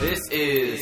[0.00, 0.78] This is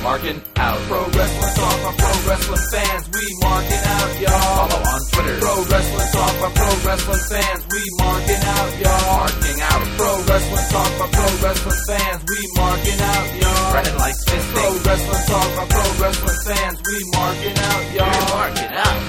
[0.00, 0.78] Marking Out.
[0.86, 3.10] Pro Wrestling Talk by Pro Wrestling fans.
[3.10, 4.68] We marking out, y'all.
[4.70, 5.38] Follow on Twitter.
[5.42, 7.66] Pro Wrestling Talk by Pro Wrestling fans.
[7.66, 9.18] We marking out, y'all.
[9.18, 9.82] Marking out.
[9.98, 12.20] Pro Wrestling Talk by Pro Wrestling fans.
[12.30, 13.70] We marking out, y'all.
[13.74, 14.54] Spreading like fisting.
[14.54, 16.78] Pro Wrestling Talk by Pro Wrestling fans.
[16.86, 18.06] We marking out, y'all.
[18.06, 19.02] We Marking out.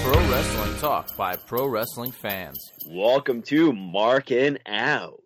[0.00, 2.58] Pro Wrestling Talk by Pro Wrestling fans.
[2.88, 5.20] Welcome to Marking Out,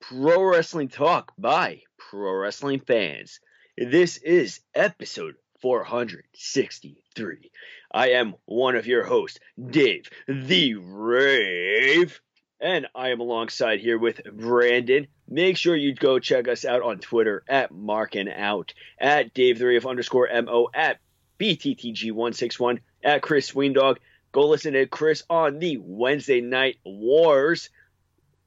[0.00, 3.38] Pro Wrestling Talk by Pro Wrestling fans.
[3.76, 7.50] This is episode 463.
[7.92, 12.18] I am one of your hosts, Dave the Rave,
[12.62, 15.08] and I am alongside here with Brandon.
[15.28, 19.66] Make sure you go check us out on Twitter at Marking Out, at Dave the
[19.66, 21.00] Rave underscore MO, at
[21.38, 23.98] BTTG161, at Chris Sweendog.
[24.32, 27.68] Go listen to Chris on the Wednesday Night Wars.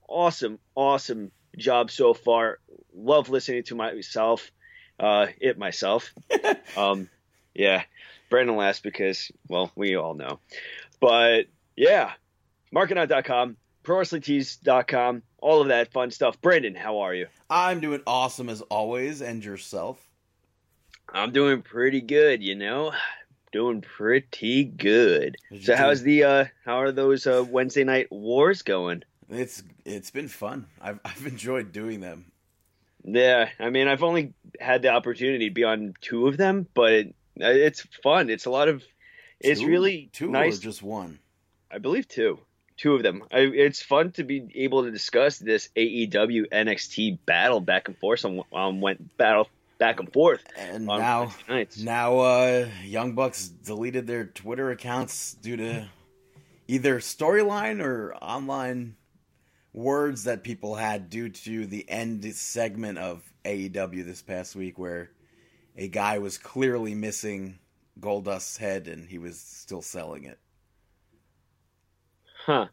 [0.10, 2.60] Awesome, awesome job so far.
[2.94, 4.52] Love listening to myself,
[5.00, 6.14] uh, it myself.
[6.78, 7.10] um,
[7.54, 7.84] yeah,
[8.30, 10.40] Brandon last because, well, we all know.
[11.00, 12.12] But yeah,
[12.74, 16.40] markingout.com, prowrestlingtees.com, all of that fun stuff.
[16.42, 17.28] Brandon, how are you?
[17.50, 19.98] I'm doing awesome as always, and yourself?
[21.14, 22.94] I'm doing pretty good, you know
[23.52, 25.38] doing pretty good.
[25.62, 29.04] So you how's the uh how are those uh Wednesday night wars going?
[29.32, 30.68] It's it's been fun.
[30.82, 32.32] I've I've enjoyed doing them.
[33.04, 37.08] Yeah, I mean I've only had the opportunity to be on two of them, but
[37.42, 38.30] uh, it's fun.
[38.30, 38.84] It's a lot of
[39.40, 39.68] it's Two?
[39.68, 40.60] really two nice.
[40.60, 41.20] or just one.
[41.72, 42.40] I believe two.
[42.78, 43.24] Two of them.
[43.32, 48.26] I, it's fun to be able to discuss this AEW NXT battle back and forth.
[48.26, 51.34] On um, went battle back and forth And now
[51.80, 55.90] now uh Young Bucks deleted their Twitter accounts due to
[56.68, 58.96] either storyline or online
[59.74, 65.12] words that people had due to the end segment of AEW this past week where
[65.76, 67.60] a guy was clearly missing
[68.00, 70.40] Goldust's head and he was still selling it.
[72.46, 72.68] Huh.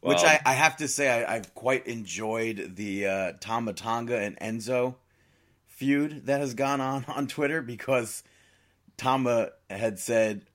[0.00, 4.38] Which I, I have to say, I, I've quite enjoyed the uh, Tama Tonga and
[4.38, 4.94] Enzo
[5.66, 8.22] feud that has gone on on Twitter because
[8.96, 10.46] Tama had said,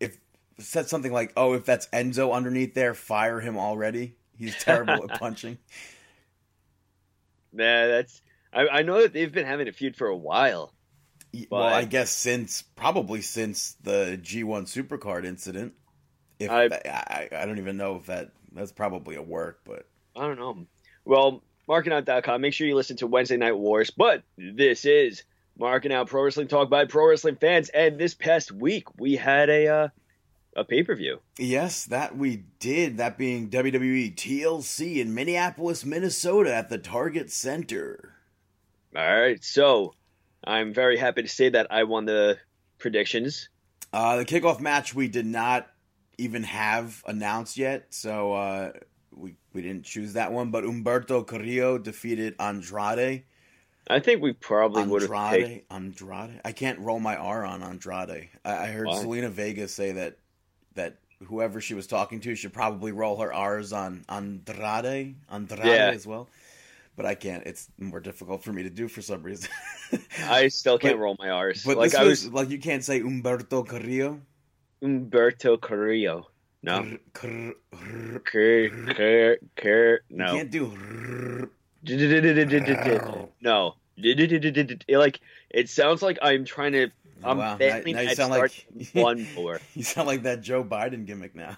[0.00, 0.18] if
[0.58, 4.16] said something like, "Oh, if that's Enzo underneath there, fire him already.
[4.38, 5.58] He's terrible at punching."
[7.56, 8.20] Yeah, that's.
[8.52, 10.72] I, I know that they've been having a feud for a while.
[11.50, 15.74] well, I guess since probably since the G1 Supercard incident.
[16.38, 19.86] If I- I, I, I don't even know if that that's probably a work, but
[20.16, 20.66] I don't know.
[21.04, 22.40] Well, markingout.com.
[22.40, 23.90] Make sure you listen to Wednesday Night Wars.
[23.90, 25.22] But this is
[25.58, 27.68] Marking Out Pro Wrestling Talk by Pro Wrestling fans.
[27.68, 29.88] And this past week we had a uh,
[30.56, 31.20] a pay per view.
[31.38, 32.96] Yes, that we did.
[32.98, 38.14] That being WWE TLC in Minneapolis, Minnesota at the Target Center.
[38.96, 39.94] All right, so
[40.44, 42.38] I'm very happy to say that I won the
[42.78, 43.48] predictions.
[43.92, 45.68] Uh, the kickoff match we did not
[46.18, 48.72] even have announced yet, so uh,
[49.12, 50.50] we we didn't choose that one.
[50.50, 53.24] But Umberto Carrillo defeated Andrade.
[53.88, 55.46] I think we probably would have Andrade.
[55.46, 55.72] picked.
[55.72, 56.40] Andrade.
[56.44, 58.30] I can't roll my R on Andrade.
[58.44, 58.86] I, I heard?
[58.86, 60.16] Zelina Vega say that
[60.74, 60.96] that
[61.26, 65.16] whoever she was talking to should probably roll her R's on Andrade.
[65.30, 65.90] Andrade Yeah.
[65.94, 66.28] as well.
[66.96, 67.44] But I can't.
[67.46, 69.50] It's more difficult for me to do for some reason.
[70.22, 71.64] I still can't But- roll my R's.
[71.64, 74.20] but like this I was, was like you can't say Umberto Carrillo.
[74.82, 76.28] Umberto Carrillo.
[76.62, 76.96] No.
[77.12, 77.52] Cur,
[78.24, 80.26] cur, cur, You no.
[80.32, 81.48] can't do.
[83.40, 83.74] No.
[84.88, 85.20] Like
[85.50, 86.88] it sounds like I'm trying to.
[87.24, 89.60] I'm Wow, now- failing now you at sound like- one more.
[89.74, 91.56] You sound like that Joe Biden gimmick now.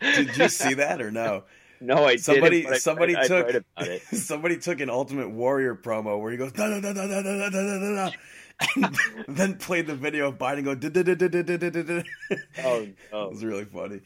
[0.00, 1.44] Did you see that or no?
[1.80, 2.80] no, I Somebody- didn't.
[2.80, 4.02] somebody I, I took- read about it.
[4.02, 7.48] Somebody took an Ultimate Warrior promo where he goes no no no no no no
[7.48, 8.10] no no no,
[8.76, 10.74] and then played the video of Biden go.
[10.74, 12.02] "Da, da, da, da, da, da, da, da, da."
[12.64, 13.28] Oh, It oh.
[13.28, 14.00] was really funny.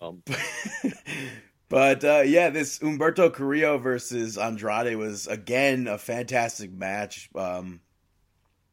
[0.00, 0.22] Um,
[1.68, 7.28] But uh, yeah, this Umberto Carrillo versus Andrade was again a fantastic match.
[7.36, 7.80] Um,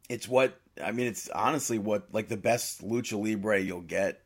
[0.09, 1.07] it's what I mean.
[1.07, 4.21] It's honestly what like the best lucha libre you'll get.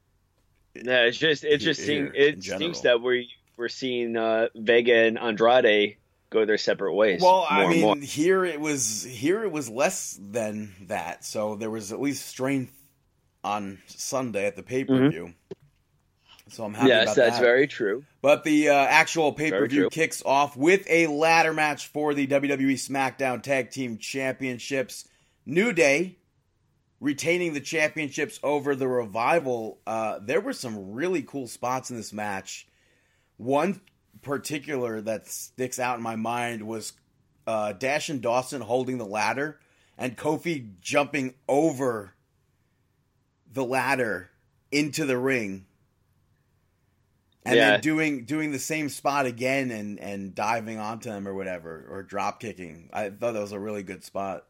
[0.76, 5.20] yeah, it's just it just seems it stinks that we we're seeing uh, Vega and
[5.20, 5.98] Andrade
[6.32, 7.22] go their separate ways.
[7.22, 11.24] Well, I mean, here it was here it was less than that.
[11.24, 12.74] So there was at least strength
[13.44, 15.34] on Sunday at the pay per view.
[16.50, 17.42] So I'm happy yes, that's that.
[17.42, 18.04] very true.
[18.22, 22.28] But the uh, actual pay per view kicks off with a ladder match for the
[22.28, 25.08] WWE SmackDown Tag Team Championships.
[25.46, 26.18] New Day
[27.02, 29.80] retaining the championships over the Revival.
[29.86, 32.68] Uh, there were some really cool spots in this match.
[33.38, 33.82] One
[34.22, 36.94] particular that sticks out in my mind was
[37.48, 39.60] uh, Dash and Dawson holding the ladder,
[39.98, 42.14] and Kofi jumping over
[43.52, 44.30] the ladder
[44.72, 45.66] into the ring,
[47.44, 47.72] and Yeah.
[47.72, 52.04] then doing doing the same spot again and and diving onto him or whatever or
[52.04, 52.90] drop kicking.
[52.94, 54.46] I thought that was a really good spot.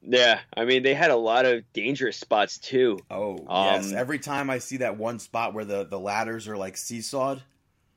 [0.00, 3.04] Yeah, I mean they had a lot of dangerous spots too.
[3.10, 3.92] Oh Um, yes!
[3.94, 7.42] Every time I see that one spot where the the ladders are like seesawed,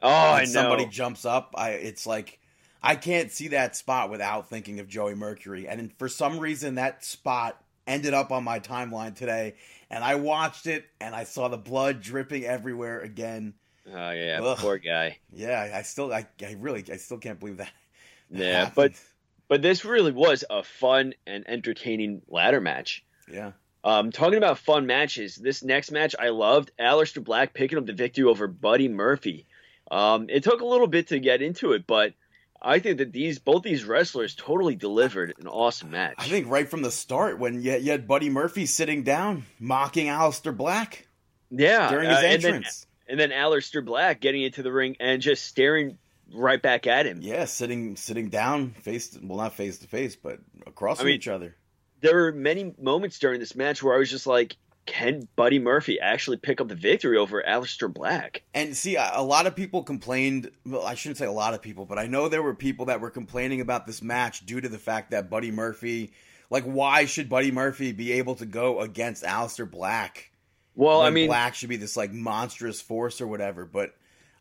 [0.02, 0.46] Oh, I know.
[0.46, 2.40] somebody jumps up, I it's like
[2.84, 5.68] I can't see that spot without thinking of Joey Mercury.
[5.68, 9.56] And for some reason, that spot ended up on my timeline today,
[9.90, 13.56] and I watched it and I saw the blood dripping everywhere again.
[13.86, 14.60] Oh yeah, Ugh.
[14.60, 15.20] poor guy.
[15.32, 17.72] Yeah, I still, I, I really, I still can't believe that.
[18.34, 18.74] that Yeah, happened.
[18.74, 18.94] but
[19.52, 23.04] but this really was a fun and entertaining ladder match.
[23.30, 23.52] yeah,
[23.84, 26.72] Um, talking about fun matches, this next match I loved.
[26.80, 29.46] Aleister Black picking up the victory over Buddy Murphy.
[29.92, 32.14] Um, it took a little bit to get into it, but
[32.62, 36.16] I think that these both these wrestlers totally delivered an awesome match.
[36.18, 40.08] I think right from the start when you, you had Buddy Murphy sitting down mocking
[40.08, 41.08] Aleister Black
[41.50, 42.88] yeah, during his uh, and then- entrance.
[43.10, 45.98] and then Aleister Black getting into the ring and just staring
[46.34, 47.20] right back at him.
[47.22, 51.28] Yeah, sitting sitting down, face well not face to face, but across from mean- each
[51.28, 51.56] other.
[52.02, 54.58] There were many moments during this match where I was just like,
[54.88, 58.42] can Buddy Murphy actually pick up the victory over Aleister Black?
[58.56, 60.50] And see, a a lot of people complained.
[60.66, 63.02] Well, I shouldn't say a lot of people, but I know there were people that
[63.02, 66.12] were complaining about this match due to the fact that Buddy Murphy,
[66.50, 70.32] like, why should Buddy Murphy be able to go against Aleister Black?
[70.76, 73.66] Well, I mean, Black should be this like monstrous force or whatever.
[73.66, 73.94] But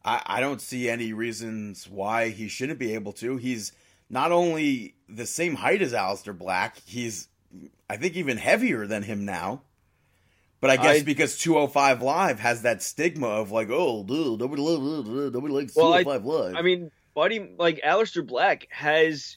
[0.05, 3.37] I, I don't see any reasons why he shouldn't be able to.
[3.37, 3.73] He's
[4.08, 7.29] not only the same height as Aleister Black, he's
[7.88, 9.62] I think even heavier than him now.
[10.61, 14.62] But I guess I- because 205 Live has that stigma of like, oh, dude, nobody,
[14.62, 16.56] nobody likes Well, I- 205 Live.
[16.56, 19.37] I mean, Buddy, like Aleister Black has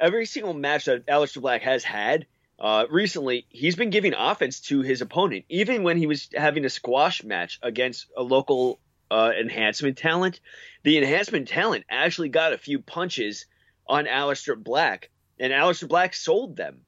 [0.00, 2.26] every single match that Aleister Black has had
[2.58, 3.46] uh, recently.
[3.50, 7.58] He's been giving offense to his opponent, even when he was having a squash match
[7.62, 8.80] against a local
[9.14, 10.40] uh, enhancement talent.
[10.82, 13.46] The enhancement talent actually got a few punches
[13.86, 16.80] on Aleister Black, and Aleister Black sold them.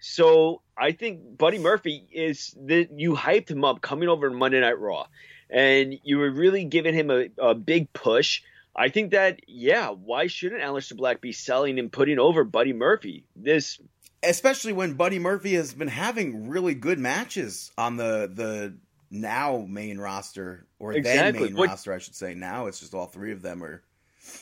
[0.00, 4.80] So I think Buddy Murphy is that you hyped him up coming over Monday Night
[4.80, 5.06] Raw,
[5.48, 8.42] and you were really giving him a, a big push.
[8.74, 13.24] I think that yeah, why shouldn't Aleister Black be selling and putting over Buddy Murphy?
[13.36, 13.78] This
[14.22, 18.74] especially when Buddy Murphy has been having really good matches on the the
[19.10, 21.32] now main roster or Exactly.
[21.40, 22.34] then main What- roster, I should say.
[22.34, 23.82] Now it's just all three of them are.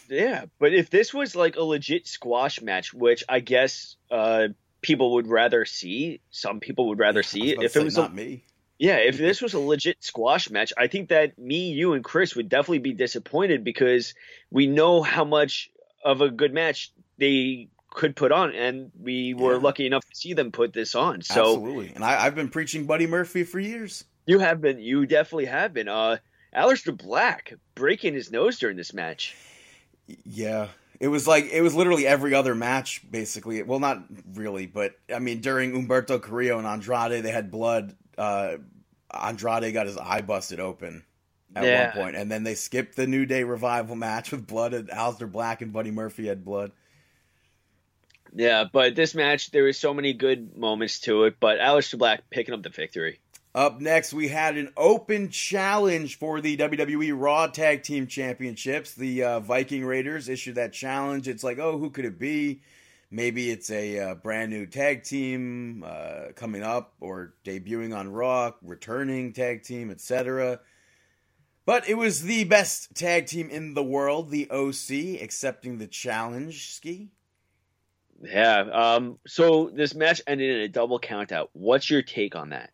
[0.08, 4.48] yeah, but if this was like a legit squash match, which I guess uh,
[4.82, 7.52] people would rather see, some people would rather see.
[7.52, 8.44] If it was a, not me,
[8.78, 12.36] Yeah, if this was a legit squash match, I think that me, you, and Chris
[12.36, 14.14] would definitely be disappointed because
[14.50, 15.70] we know how much
[16.04, 19.60] of a good match they could put on, and we were Yeah.
[19.62, 21.22] lucky enough to see them put this on.
[21.22, 21.92] So absolutely.
[21.94, 24.04] And I, I've been preaching Buddy Murphy for years.
[24.28, 25.88] You have been, you definitely have been.
[25.88, 26.18] Uh,
[26.54, 29.34] Aleister Black breaking his nose during this match.
[30.24, 30.68] Yeah.
[31.00, 33.62] It was like it was literally every other match, basically.
[33.62, 34.04] Well, not
[34.34, 37.96] really, but I mean, during Umberto Carrillo and Andrade, they had blood.
[38.18, 38.56] Uh,
[39.14, 41.04] Andrade got his eye busted open
[41.54, 41.84] at Yeah.
[41.84, 44.74] one point, and then they skipped the New Day revival match with blood.
[44.74, 46.72] And Aleister Black and Buddy Murphy had blood.
[48.34, 52.28] Yeah, but this match, there was so many good moments to it, but Aleister Black
[52.28, 53.20] picking up the victory.
[53.58, 58.94] Up next, we had an open challenge for the WWE Raw Tag Team Championships.
[58.94, 61.26] The uh, Viking Raiders issued that challenge.
[61.26, 62.62] It's like, oh, who could it be?
[63.10, 68.52] Maybe it's a uh, brand new tag team uh, coming up or debuting on Raw,
[68.62, 70.60] returning tag team, etc.
[71.66, 76.74] But it was the best tag team in the world, the OC, accepting the challenge.
[76.74, 77.08] Ski.
[78.22, 78.60] Yeah.
[78.60, 79.18] Um.
[79.26, 81.48] So this match ended in a double countout.
[81.54, 82.70] What's your take on that?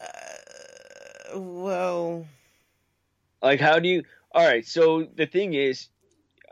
[0.00, 2.26] Uh, well,
[3.42, 4.04] Like, how do you?
[4.32, 4.66] All right.
[4.66, 5.88] So the thing is,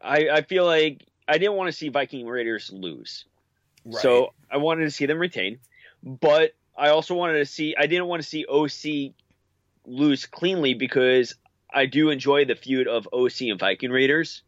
[0.03, 3.25] I I feel like I didn't want to see Viking Raiders lose.
[4.01, 5.59] So I wanted to see them retain,
[6.03, 7.75] but I also wanted to see.
[7.79, 9.15] I didn't want to see OC
[9.87, 11.35] lose cleanly because
[11.73, 14.43] I do enjoy the feud of OC and Viking Raiders,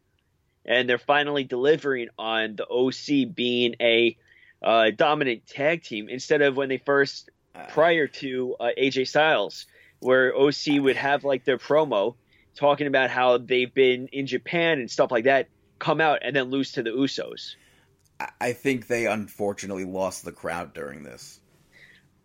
[0.65, 4.17] and they're finally delivering on the OC being a
[4.63, 7.29] uh, dominant tag team instead of when they first
[7.69, 9.65] prior to uh, AJ Styles,
[9.99, 12.15] where OC would have like their promo
[12.55, 15.47] talking about how they've been in Japan and stuff like that,
[15.79, 17.55] come out and then lose to the Usos.
[18.19, 21.39] I- I think they unfortunately lost the crowd during this.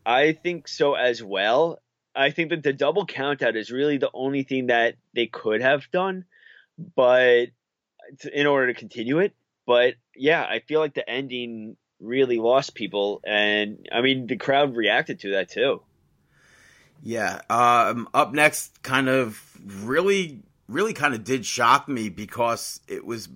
[0.07, 1.81] I think so as well.
[2.15, 5.91] I think that the double countout is really the only thing that they could have
[5.93, 6.25] done,
[6.97, 7.47] but
[8.33, 9.35] in order to continue it.
[9.67, 14.77] but yeah, I feel like the ending really lost people, and I mean the crowd
[14.77, 15.83] reacted to that too.
[17.03, 17.41] Yeah.
[17.51, 19.43] Um, up next, kind of
[19.85, 23.29] really, really kind of did shock me because it was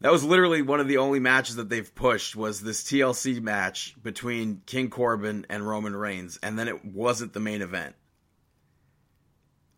[0.00, 3.94] that was literally one of the only matches that they've pushed was this TLC match
[4.02, 7.94] between King Corbin and Roman Reigns, and then it wasn't the main event,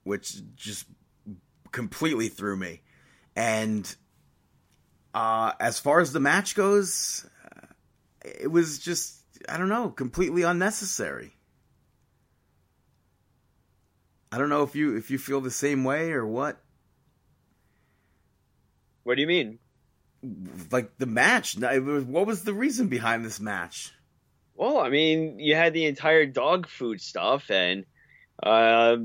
[0.04, 0.86] which just
[1.72, 2.82] completely threw me.
[3.34, 3.92] And
[5.14, 7.26] uh, as far as the match goes,
[8.24, 11.32] it was just I don't know, completely unnecessary.
[14.30, 16.58] I don't know if you if you feel the same way or what.
[19.04, 19.58] What do you mean?
[20.70, 23.92] Like the match, what was the reason behind this match?
[24.54, 27.84] Well, I mean, you had the entire dog food stuff, and
[28.42, 28.98] uh,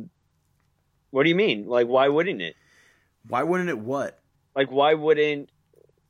[1.10, 1.66] what do you mean?
[1.66, 2.56] Like, why wouldn't it?
[3.28, 4.20] Why wouldn't it what?
[4.56, 5.50] Like, why wouldn't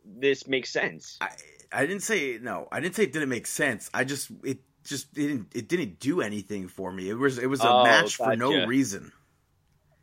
[0.05, 1.17] this make sense?
[1.21, 1.29] I
[1.71, 2.67] I didn't say no.
[2.71, 3.89] I didn't say it didn't make sense.
[3.93, 7.09] I just it just didn't it didn't do anything for me.
[7.09, 9.11] It was it was a Oh, match for no reason.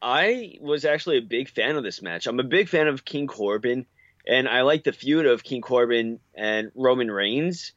[0.03, 2.27] I was actually a big fan of this match.
[2.27, 3.87] I'm a big fan of King Corbin,
[4.27, 7.73] and I like the feud of King Corbin and Roman Reigns.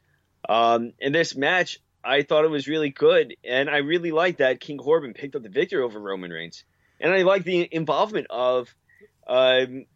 [0.46, 4.60] Um, in this match, I thought it was really good, and I really liked that
[4.60, 6.64] King Corbin picked up the victory over Roman Reigns,
[7.00, 8.68] and I like the involvement of,
[9.26, 9.86] um,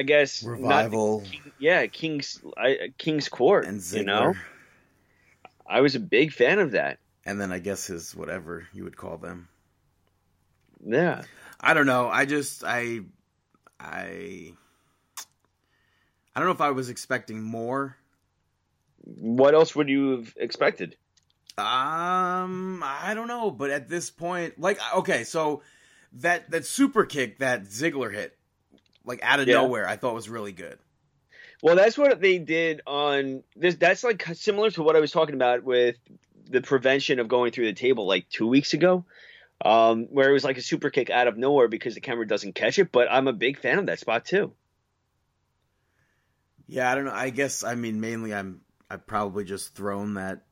[0.00, 1.24] I guess, Revival
[1.58, 3.66] yeah, King's I, King's Court.
[3.66, 4.34] and Ziggler, you know,
[5.66, 7.00] I was a big fan of that.
[7.26, 9.48] and then I guess his whatever you would call them.
[10.82, 11.20] Yeah.
[11.60, 12.08] I don't know.
[12.08, 13.00] I just I
[13.78, 14.54] I
[16.34, 17.98] I don't know if I was expecting more.
[19.04, 20.96] What else would you have expected?
[21.58, 25.60] Um, I don't know, but at this point, like, okay, so
[26.14, 28.38] that that super kick that Ziggler hit,
[29.04, 29.54] like out of Yeah.
[29.56, 30.78] nowhere, I thought was really good.
[31.62, 33.76] Well, that's what they did on this.
[33.76, 35.96] That's like similar to what I was talking about with
[36.48, 39.04] the prevention of going through the table like two weeks ago,
[39.64, 42.54] um, where it was like a super kick out of nowhere because the camera doesn't
[42.54, 42.90] catch it.
[42.90, 44.52] But I'm a big fan of that spot too.
[46.66, 47.12] Yeah, I don't know.
[47.12, 50.42] I guess I mean mainly I'm I probably just thrown that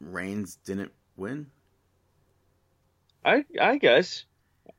[0.00, 1.46] Reigns didn't win.
[3.24, 4.24] I I guess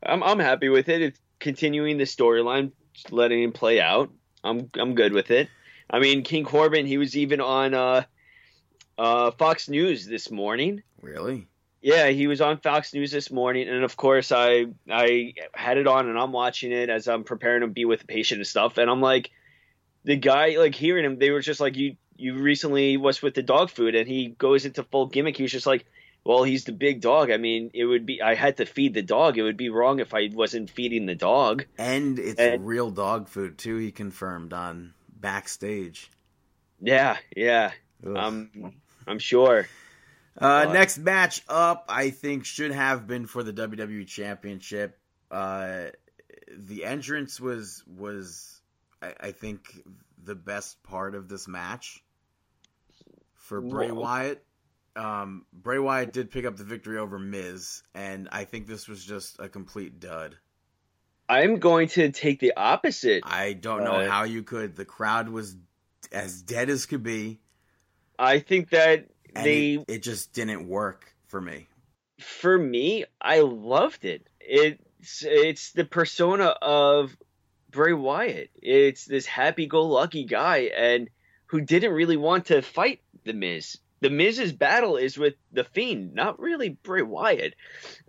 [0.04, 1.02] I'm I'm happy with it.
[1.02, 4.10] It's continuing the storyline, just letting him play out.
[4.44, 5.50] I'm I'm good with it.
[5.90, 8.04] I mean, King Corbin, he was even on uh,
[8.98, 10.84] uh, Fox News this morning.
[11.02, 11.48] Really?
[11.82, 15.88] Yeah, he was on Fox News this morning, and of course, I I had it
[15.88, 18.78] on, and I'm watching it as I'm preparing to be with the patient and stuff,
[18.78, 19.32] and I'm like,
[20.04, 23.44] the guy, like hearing him, they were just like, you you recently was with the
[23.44, 25.38] dog food, and he goes into full gimmick.
[25.38, 25.86] He was just like,
[26.24, 27.32] well, he's the big dog.
[27.32, 29.38] I mean, it would be I had to feed the dog.
[29.38, 31.66] It would be wrong if I wasn't feeding the dog.
[31.78, 33.78] And it's And- real dog food too.
[33.78, 36.12] He confirmed on backstage.
[36.82, 37.72] Yeah, yeah,
[38.06, 38.16] Ugh.
[38.16, 38.74] um,
[39.08, 39.68] I'm sure.
[40.40, 44.98] Uh, Uh, next match up, I think, should have been for the WWE Championship.
[45.30, 45.88] Uh,
[46.56, 48.62] the entrance was was,
[49.02, 49.68] I, I think,
[50.24, 52.02] the best part of this match
[53.36, 54.02] for Bray Whoa.
[54.02, 54.46] Wyatt.
[54.96, 59.04] Um, Bray Wyatt did pick up the victory over Miz, and I think this was
[59.04, 60.36] just a complete dud.
[61.28, 63.24] I'm going to take the opposite.
[63.26, 64.76] I don't know Uh, how you could.
[64.76, 65.56] The crowd was
[66.12, 67.40] as dead as could be,
[68.18, 71.68] I think that they it, it just didn't work for me.
[72.20, 74.28] for me, I loved it.
[74.40, 77.16] It's it's the persona of
[77.70, 78.50] Bray Wyatt.
[78.56, 81.10] It's this happy-go-lucky guy and
[81.46, 83.78] who didn't really want to fight the Miz.
[84.02, 87.56] The Miz's battle is with the Fiend, not really Bray Wyatt.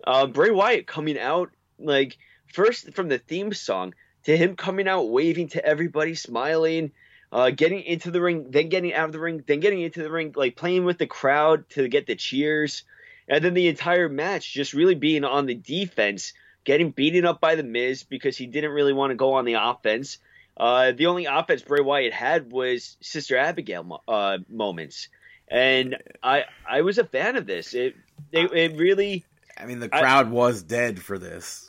[0.05, 2.19] Uh, Bray Wyatt coming out like
[2.53, 3.95] first from the theme song
[4.25, 6.93] to him coming out waving to everybody, smiling,
[7.33, 10.11] uh, getting into the ring, then getting out of the ring, then getting into the
[10.11, 12.85] ring, like playing with the crowd to get the cheers
[13.31, 16.33] and then the entire match just really being on the defense,
[16.65, 19.55] getting beaten up by the Miz because he didn't really want to go on the
[19.55, 20.19] offense.
[20.57, 25.09] Uh, the only offense Bray Wyatt had was Sister Abigail uh, moments,
[25.51, 27.75] and I I was a fan of this.
[27.75, 27.97] It
[28.33, 29.25] it, it really
[29.59, 31.67] I mean, the I- crowd was dead for this.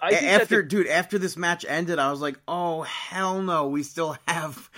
[0.00, 3.84] I after the- dude after this match ended i was like oh hell no we
[3.84, 4.68] still have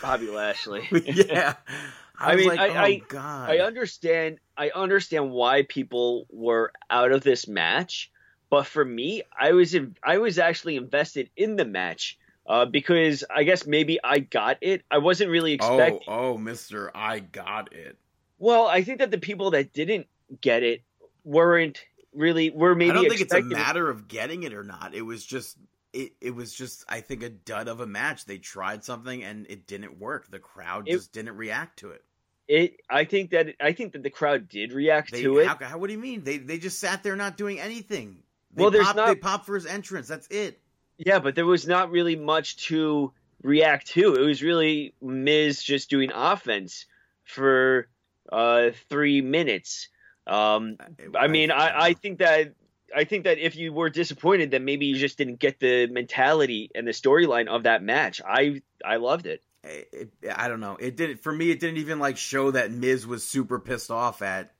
[0.00, 0.86] Bobby Lashley.
[1.04, 1.54] yeah
[2.18, 4.38] i, I was mean, like I- oh I- god I understand.
[4.56, 8.10] I understand why people were out of this match,
[8.50, 12.16] but for me, I was in, I was actually invested in the match
[12.48, 14.82] uh, because I guess maybe I got it.
[14.90, 16.00] I wasn't really expecting.
[16.08, 17.96] oh oh, mister i got it
[18.38, 20.08] Well, I think that the people that didn't
[20.40, 20.82] get it
[21.24, 24.94] weren't really were maybe i don't think it's a matter of getting it or not
[24.94, 25.58] it was just
[25.92, 28.24] it, it was just I think a dud of a match.
[28.24, 30.30] They tried something and it didn't work.
[30.30, 32.04] The crowd It- just didn't react to it.
[32.46, 32.80] It.
[32.88, 35.46] I think that I think that the crowd did react They, to it.
[35.46, 36.24] How, how, what do you mean?
[36.24, 38.22] They they just sat there not doing anything.
[38.54, 40.08] They Well, there's popped, not- they popped for his entrance.
[40.08, 40.60] That's it.
[40.98, 43.12] Yeah, but there was not really much to
[43.42, 44.14] react to.
[44.14, 46.86] It was really Miz just doing offense
[47.24, 47.88] for
[48.32, 49.88] uh, three minutes.
[50.26, 50.76] Um,
[51.18, 52.54] I mean, I, I think that
[52.94, 56.70] I think that if you were disappointed, then maybe you just didn't get the mentality
[56.74, 58.20] and the storyline of that match.
[58.26, 59.42] I I loved it.
[59.62, 60.76] it, I don't know.
[60.78, 61.50] It didn't for me.
[61.50, 64.50] It didn't even like show that Miz was super pissed off at.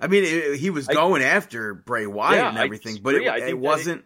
[0.00, 3.14] I mean, it, he was I- going after Bray Wyatt Yeah, and I everything, but
[3.16, 3.28] it.
[3.28, 4.04] I it that it- wasn't.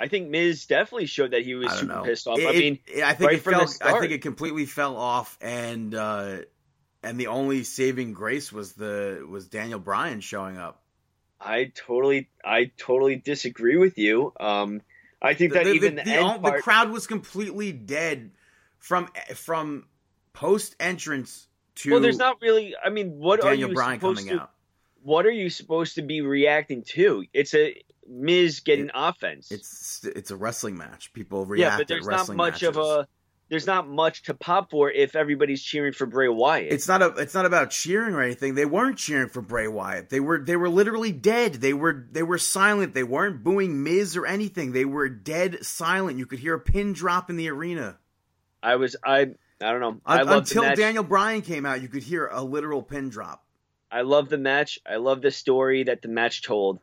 [0.00, 2.02] I think Miz definitely showed that he was super know.
[2.04, 2.38] pissed off.
[2.38, 3.68] It- I mean, it- I think right it fell.
[3.82, 6.38] I think it completely fell off, and uh,
[7.02, 10.82] and the only saving grace was the was Daniel Bryan showing up.
[11.40, 14.32] I totally I totally disagree with you.
[14.40, 14.80] Um,
[15.20, 18.30] I think that the, even the, the, all- the crowd was completely dead
[18.78, 19.86] from from
[20.32, 22.74] post entrance to well, there's not really.
[22.82, 24.42] I mean, what Daniel are you Bryan supposed coming to?
[24.44, 24.50] out.
[25.02, 27.24] What are you supposed to be reacting to?
[27.32, 27.74] It's a
[28.10, 29.50] Miz getting offense.
[29.50, 31.12] It's it's a wrestling match.
[31.12, 31.72] People react.
[31.72, 33.06] yeah, but there's not much of a.
[33.48, 36.72] There's not much to pop for if everybody's cheering for Bray Wyatt.
[36.72, 37.08] It's not a.
[37.16, 38.54] It's not about cheering or anything.
[38.54, 40.08] They weren't cheering for Bray Wyatt.
[40.08, 40.38] They were.
[40.38, 41.54] They were literally dead.
[41.54, 42.06] They were.
[42.12, 42.94] They were silent.
[42.94, 44.72] They weren't booing Miz or anything.
[44.72, 46.18] They were dead silent.
[46.18, 47.98] You could hear a pin drop in the arena.
[48.62, 50.00] I was I I don't know.
[50.06, 50.74] I the until.
[50.74, 53.44] Daniel Bryan came out, you could hear a literal pin drop.
[53.90, 54.78] I love the match.
[54.88, 56.78] I love the story that the match told.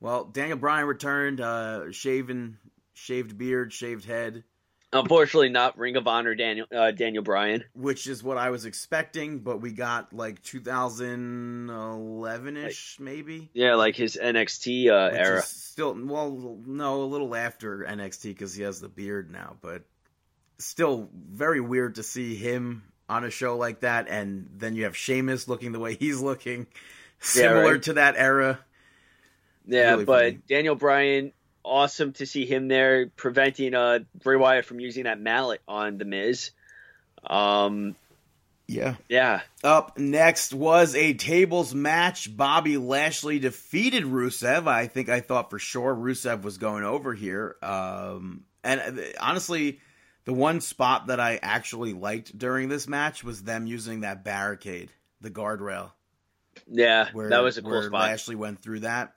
[0.00, 2.58] Well, Daniel Bryan returned, uh, shaven,
[2.94, 4.44] shaved beard, shaved head,
[4.90, 7.62] Unfortunately, not Ring of Honor Daniel uh, Daniel Bryan.
[7.74, 9.40] which is what I was expecting.
[9.40, 13.50] But we got like 2011 ish, maybe.
[13.52, 15.42] Yeah, like his NXT uh, era.
[15.42, 19.82] still, well, no, a little after NXT because he has the beard now, but
[20.56, 24.08] still very weird to see him on a show like that.
[24.08, 26.66] And then you have Sheamus looking the way he's looking,
[27.18, 27.82] similar right.
[27.82, 28.60] to that era.
[29.68, 30.38] Yeah, really but funny.
[30.48, 35.60] Daniel Bryan, awesome to see him there, preventing uh, Bray Wyatt from using that mallet
[35.68, 36.50] on the Miz.
[37.24, 37.94] Um,
[38.66, 38.96] Yeah.
[39.08, 42.34] yeah, Up next was a tables match.
[42.34, 44.66] Bobby Lashley defeated Rusev.
[44.66, 47.56] I think I thought for sure Rusev was going over here.
[47.62, 49.80] Um, and uh, honestly,
[50.24, 54.90] the one spot that I actually liked during this match was them using that barricade,
[55.20, 55.90] the guardrail.
[56.70, 57.92] yeah, Where, that was a cool spot.
[57.92, 59.14] Lashley went through that.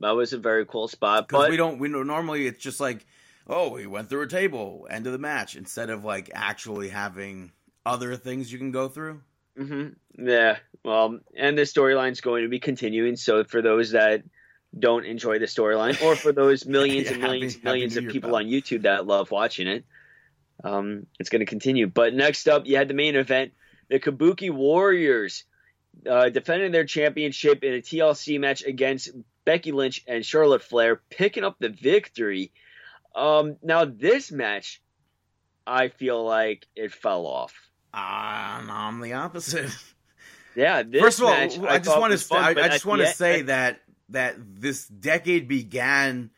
[0.00, 1.28] That was a very cool spot.
[1.28, 3.06] Because But we don't, we don't, normally it's just like,
[3.46, 7.52] oh, he went through a table, end of the match, instead of like actually having
[7.84, 9.20] other things you can go through.
[9.56, 10.56] hmm Yeah.
[10.84, 13.16] Well, and the storyline's going to be continuing.
[13.16, 14.22] So for those that
[14.78, 18.08] don't enjoy the storyline, or for those millions Yeah, and millions happy- and millions of
[18.08, 19.84] people on YouTube that love watching it,
[20.64, 21.86] um, it's going to continue.
[21.88, 23.52] But next up, you had the main event:
[23.88, 25.44] the Kabuki Warriors
[26.08, 29.10] uh, defending their championship in a TLC match against
[29.44, 32.52] Becky Lynch and Charlotte Flair, picking up the victory.
[33.14, 34.82] Um, now this match,
[35.66, 37.54] I feel like it fell off.
[37.92, 39.70] Ah, no, I'm the opposite.
[40.56, 43.02] Yeah, this First of all, match, I, just want to fun, I, I just want
[43.02, 46.30] to say at- that that this decade began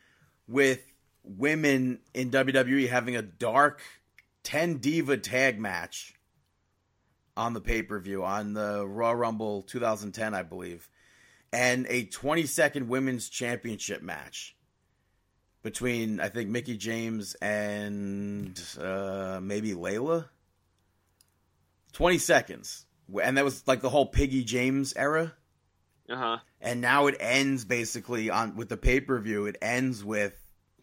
[0.47, 0.79] with
[1.23, 3.81] women in WWE having a dark
[4.43, 6.13] 10 diva tag match
[7.35, 10.87] on the pay-per-view on the Royal Rumble 2010, I believe,
[11.53, 14.55] and a 20 second women's championship match
[15.61, 20.25] between I think Mickie James and uh, maybe Layla.
[21.93, 22.85] 20 seconds.
[23.21, 25.33] And that was like the whole Piggy James era.
[26.09, 26.39] Uh-huh.
[26.59, 29.45] And now it ends basically on with the pay per view.
[29.45, 30.33] It ends with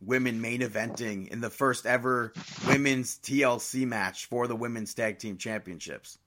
[0.01, 2.33] women main eventing in the first ever
[2.67, 6.19] women's TLC match for the women's tag team championships.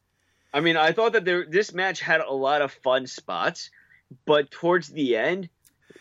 [0.53, 3.71] I mean, I thought that there this match had a lot of fun spots,
[4.25, 5.49] but towards the end,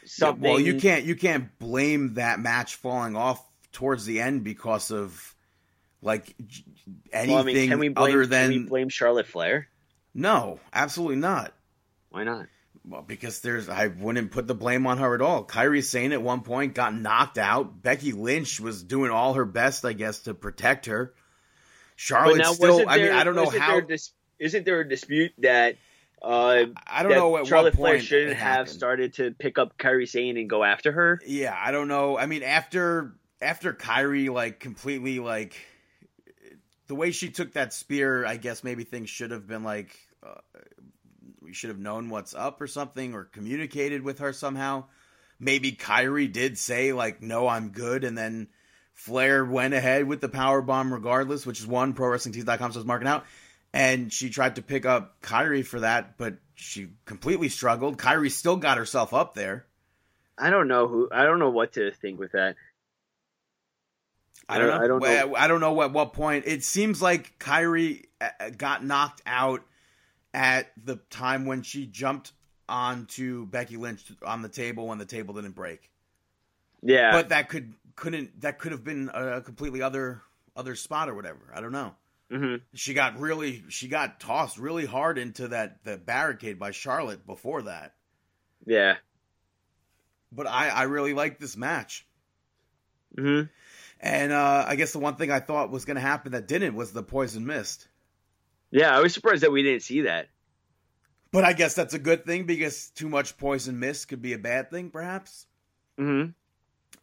[0.05, 0.43] something.
[0.43, 5.35] Well, you can't you can't blame that match falling off towards the end because of
[6.03, 6.35] like
[7.13, 9.69] anything Well, I mean, can we blame, other than can we blame Charlotte Flair?
[10.15, 11.53] no, absolutely not.
[12.11, 12.47] Why not?
[12.85, 15.45] Well, because there's, I wouldn't put the blame on her at all.
[15.45, 17.81] Kairi Sane at one point got knocked out.
[17.81, 21.15] Becky Lynch was doing all her best, I guess, to protect her.
[21.95, 23.75] Charlotte now, still, wasn't I mean, I don't know how.
[23.75, 25.77] There dis- isn't there a dispute that?
[26.23, 30.09] Uh, I don't know at Charlotte what Flair shouldn't have started to pick up Kairi
[30.09, 31.21] Sane and go after her.
[31.27, 32.17] Yeah, I don't know.
[32.17, 35.57] I mean, after after Kairi like completely like
[36.87, 40.41] the way she took that spear, I guess maybe things should have been like uh,
[41.41, 44.85] we should have known what's up or something or communicated with her somehow.
[45.41, 48.47] Maybe Kairi did say like, "No, I'm good," and then
[48.95, 52.85] Flair went ahead with the power bomb regardless, which is one pro wrestling tees.com says
[52.85, 53.25] marking out.
[53.75, 57.97] And she tried to pick up Kairi for that, but she completely struggled.
[57.97, 59.67] Kairi still got herself up there.
[60.39, 61.09] I don't know who.
[61.13, 62.57] I don't know what to think with that.
[64.49, 64.75] I don't know.
[64.75, 65.37] I don't know.
[65.37, 66.45] I don't know at what point.
[66.47, 69.63] It seems like Kairi uh, got knocked out
[70.35, 72.33] at the time when she jumped
[72.69, 75.91] onto Becky Lynch on the table when the table didn't break.
[76.83, 80.23] Yeah, but that could couldn't that could have been a completely other
[80.57, 81.53] other spot or whatever.
[81.55, 81.95] I don't know.
[82.33, 82.65] Mm-hmm.
[82.75, 87.63] She got really she got tossed really hard into that the barricade by Charlotte before
[87.63, 87.95] that.
[88.65, 88.97] Yeah,
[90.31, 92.07] but I I really liked this match.
[93.19, 93.49] Mm-hmm.
[94.01, 96.75] And uh, I guess the one thing I thought was going to happen that didn't
[96.75, 97.87] was the poison mist.
[98.71, 100.29] Yeah, I was surprised that we didn't see that.
[101.31, 104.39] But I guess that's a good thing because too much poison mist could be a
[104.39, 105.47] bad thing, perhaps.
[106.01, 106.31] Mm-hmm.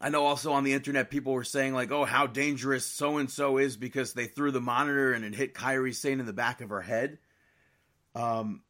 [0.00, 3.30] I know also on the internet people were saying like, "Oh, how dangerous so and
[3.30, 6.60] so is because they threw the monitor and it hit Kairi Sane in the back
[6.60, 7.18] of her head."
[8.14, 8.62] Um,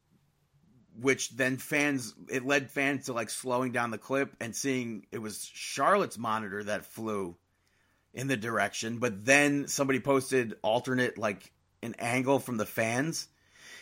[0.99, 5.19] which then fans it led fans to like slowing down the clip and seeing it
[5.19, 7.37] was Charlotte's monitor that flew
[8.13, 13.29] in the direction, but then somebody posted alternate like an angle from the fans.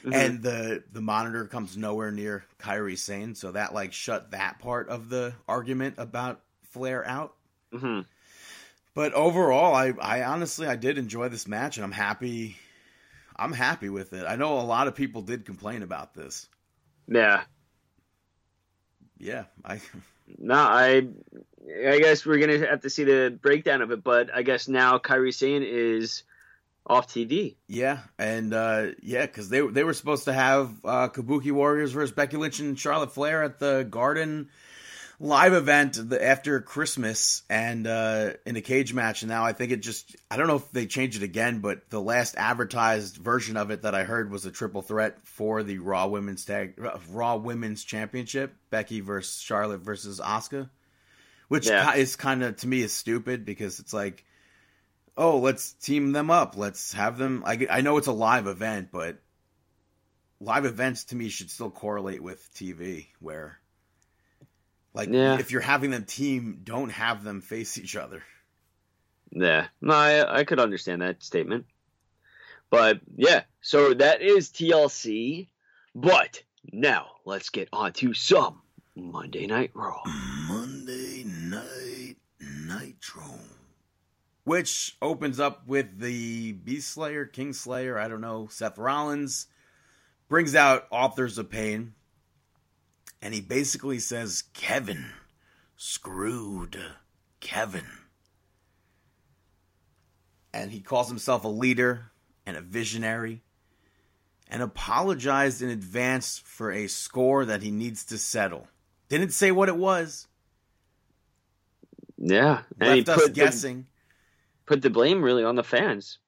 [0.01, 0.13] Mm-hmm.
[0.13, 4.89] And the the monitor comes nowhere near Kairi Sane, so that like shut that part
[4.89, 7.35] of the argument about Flair out.
[7.73, 8.01] Mm-hmm.
[8.95, 12.57] But overall, I I honestly I did enjoy this match, and I'm happy.
[13.37, 14.25] I'm happy with it.
[14.27, 16.49] I know a lot of people did complain about this.
[17.07, 17.43] Yeah.
[19.19, 19.81] Yeah, I.
[20.39, 21.07] No, I
[21.87, 24.99] I guess we're gonna have to see the breakdown of it, but I guess now
[24.99, 26.25] Kairi Sane is
[26.87, 27.57] off TV.
[27.67, 32.13] Yeah, and uh, yeah, because they they were supposed to have uh, Kabuki Warriors versus
[32.13, 34.49] Becky Lynch and Charlotte Flair at the Garden
[35.21, 39.23] live event after Christmas and uh, in a cage match.
[39.23, 41.91] And now I think it just I don't know if they changed it again, but
[41.91, 45.79] the last advertised version of it that I heard was a triple threat for the
[45.79, 50.71] Raw Women's Tag Raw Women's Championship: Becky versus Charlotte versus Asuka,
[51.49, 51.95] which yeah.
[51.95, 54.25] is kind of to me is stupid because it's like.
[55.21, 56.57] Oh, let's team them up.
[56.57, 57.43] Let's have them.
[57.45, 59.19] I, I know it's a live event, but
[60.39, 63.59] live events to me should still correlate with TV, where
[64.94, 65.38] like, yeah.
[65.38, 68.22] if you're having them team, don't have them face each other.
[69.31, 71.66] Yeah, no, I, I could understand that statement.
[72.70, 75.48] But yeah, so that is TLC.
[75.94, 78.62] But now let's get on to some
[78.94, 80.03] Monday Night Raw.
[80.07, 83.22] Monday Night Nitro.
[84.44, 89.46] Which opens up with the Beast Slayer, King Slayer, I don't know, Seth Rollins,
[90.29, 91.94] brings out Authors of Pain,
[93.21, 95.07] and he basically says, Kevin,
[95.77, 96.79] screwed
[97.41, 97.87] Kevin.
[100.53, 102.11] And he calls himself a leader
[102.47, 103.43] and a visionary
[104.49, 108.67] and apologized in advance for a score that he needs to settle.
[109.09, 110.27] Didn't say what it was.
[112.17, 113.79] Yeah, and left us guessing.
[113.79, 116.19] The, put the blame really on the fans,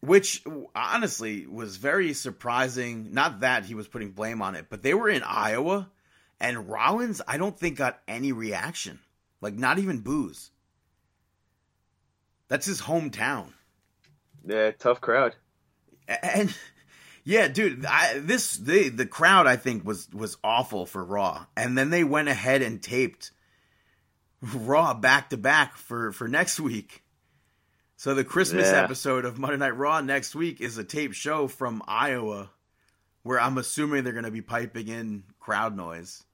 [0.00, 0.44] which
[0.74, 3.12] honestly was very surprising.
[3.12, 5.90] Not that he was putting blame on it, but they were in Iowa,
[6.40, 9.00] and Rollins, I don't think got any reaction.
[9.40, 10.50] Like not even boos.
[12.48, 13.52] That's his hometown.
[14.44, 15.36] Yeah, tough crowd.
[16.22, 16.54] And
[17.24, 21.76] yeah, dude, I, this the the crowd I think was was awful for Raw, and
[21.76, 23.30] then they went ahead and taped
[24.42, 27.04] Raw back to back for for next week.
[27.96, 28.82] So the Christmas yeah.
[28.82, 32.50] episode of Monday Night Raw next week is a tape show from Iowa,
[33.22, 36.24] where I'm assuming they're going to be piping in crowd noise.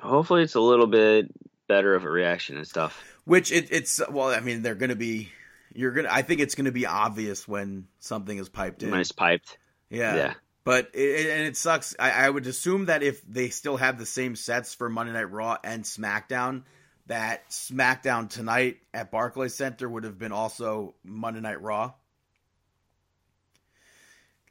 [0.00, 1.30] Hopefully, it's a little bit
[1.68, 3.02] better of a reaction and stuff.
[3.24, 5.30] Which it, it's well, I mean, they're going to be.
[5.74, 6.08] You're gonna.
[6.10, 8.90] I think it's going to be obvious when something is piped in.
[8.90, 9.58] When it's piped.
[9.90, 10.14] Yeah.
[10.14, 10.34] Yeah.
[10.64, 11.94] But it, and it sucks.
[11.98, 15.30] I, I would assume that if they still have the same sets for Monday Night
[15.30, 16.64] Raw and SmackDown,
[17.06, 21.92] that SmackDown tonight at Barclays Center would have been also Monday Night Raw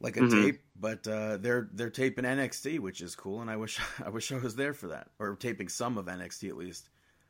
[0.00, 0.42] like a mm-hmm.
[0.42, 4.32] tape, but uh, they're they're taping NXT, which is cool, and I wish I wish
[4.32, 6.88] I was there for that, or taping some of NXT at least.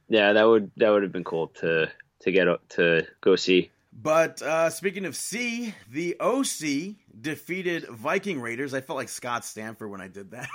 [0.09, 3.71] Yeah, that would that would have been cool to to get to go see.
[3.99, 8.75] But uh, speaking of C, the OC defeated Viking Raiders.
[8.75, 10.49] I felt like Scott Stanford when I did that.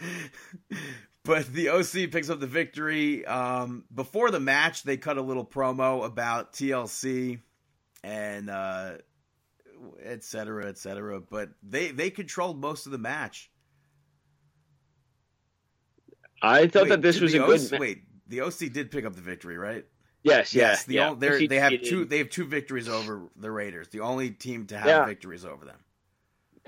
[1.22, 3.24] but the OC picks up the victory.
[3.24, 7.38] Um, before the match, they cut a little promo about TLC
[8.02, 8.94] and uh,
[10.02, 11.20] etc., etc.
[11.20, 13.50] But they they controlled most of the match.
[16.42, 17.72] I thought wait, that this was a OC, good.
[17.72, 19.84] Ma- wait, the OC did pick up the victory, right?
[20.22, 20.84] Yes, yeah, yes.
[20.84, 21.14] The yeah.
[21.16, 22.04] they're, OC they have two.
[22.04, 23.88] They have two victories over the Raiders.
[23.88, 25.04] The only team to have Yeah.
[25.06, 25.78] victories over them.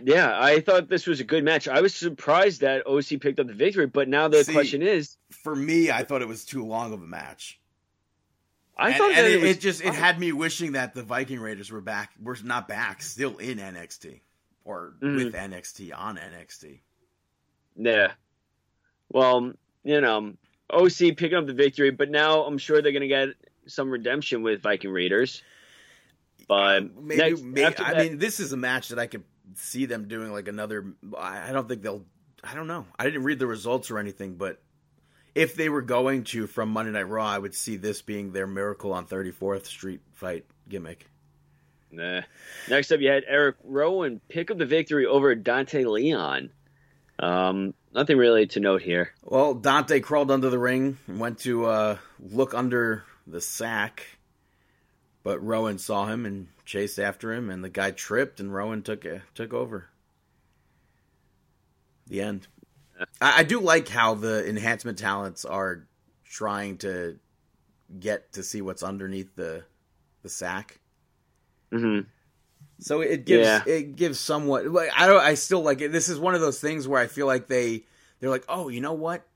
[0.03, 1.67] Yeah, I thought this was a good match.
[1.67, 5.17] I was surprised that OC picked up the victory, but now the See, question is,
[5.43, 7.61] For me, I thought it was too long of a match.
[8.79, 9.95] I and, thought and that it, was it just it fine.
[9.95, 12.13] had me wishing that the Viking Raiders were back.
[12.23, 14.21] Were not back, still in NXT
[14.65, 15.17] or Mhm.
[15.25, 16.81] with NXT on NXT.
[17.77, 18.13] Yeah.
[19.11, 19.53] Well,
[19.85, 20.35] you know,
[20.71, 23.29] OC picking up the victory, but now I'm sure they're going to get
[23.67, 25.43] some redemption with Viking Raiders.
[26.47, 29.25] But Um, maybe, next- maybe I that- mean, this is a match that I could
[29.55, 30.95] see them doing like another.
[31.17, 32.07] I I don't think they'll.
[32.45, 32.87] I don't know.
[32.99, 34.63] I didn't read the results or anything, but
[35.35, 38.47] if they were going to from Monday Night Raw, I would see this being their
[38.47, 41.07] Miracle on 34th Street fight gimmick.
[41.91, 42.23] Nah.
[42.69, 46.51] Next up, you had Eric Rowan pick up the victory over Dante Leon.
[47.19, 49.13] Um, nothing really to note here.
[49.23, 54.07] Well, Dante crawled under the ring and went to uh, look under the sack,
[55.23, 59.05] but Rowan saw him and chased after him, and the guy tripped, and Rowan took
[59.05, 59.89] uh, took over.
[62.07, 62.47] The end.
[63.21, 65.87] I, I do like how the enhancement talents are
[66.25, 67.19] trying to
[67.99, 69.65] get to see what's underneath the
[70.23, 70.81] the sack.
[71.71, 72.01] hmm
[72.81, 73.63] So it gives Yeah.
[73.67, 75.93] it gives somewhat like I don't I still like it.
[75.93, 77.85] This is one of those things where I feel like they
[78.21, 79.27] they're like, "Oh, you know what?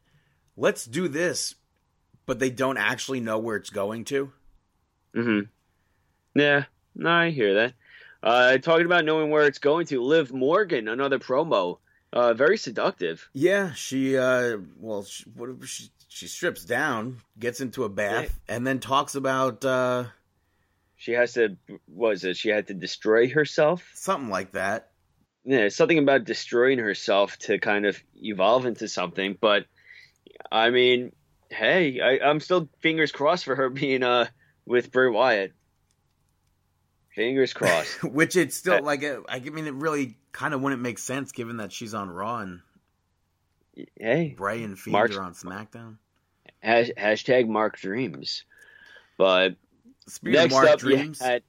[0.56, 1.54] Let's do this."
[2.26, 4.32] But they don't actually know where it's going to.
[5.14, 5.40] hmm
[6.34, 7.74] Yeah, no, I hear that.
[8.22, 11.78] Uh, talking about knowing where it's going to, Liv Morgan, another promo,
[12.12, 13.28] uh, very seductive.
[13.32, 18.66] Yeah, she uh well, she, what she she strips down, gets into a bath and
[18.66, 20.04] then talks about uh
[20.96, 21.56] She has to,
[21.88, 22.36] was it?
[22.36, 23.90] She had to destroy herself.
[23.94, 24.90] something like that.
[25.44, 29.36] Yeah, something about destroying herself to kind of evolve into something.
[29.40, 29.66] But
[30.52, 31.12] I mean,
[31.50, 34.26] hey, I, I'm still fingers crossed for her being uh
[34.66, 35.52] with Bray Wyatt.
[37.14, 38.02] Fingers crossed.
[38.04, 41.32] Which it's still Uh, like uh, I mean it really kind of wouldn't make sense
[41.32, 42.60] given that she's on Raw and
[43.98, 45.96] hey, Bray and Fiend March- are on SmackDown.
[46.60, 48.44] hash, hashtag Mark Dreams.
[49.18, 49.56] But
[50.08, 51.42] Speaking Next up, Dreams, had,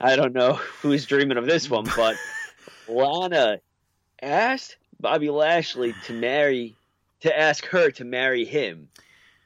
[0.00, 2.16] I don't know who's dreaming of this one, but
[2.88, 3.60] Lana
[4.20, 6.74] asked Bobby Lashley to marry,
[7.20, 8.88] to ask her to marry him,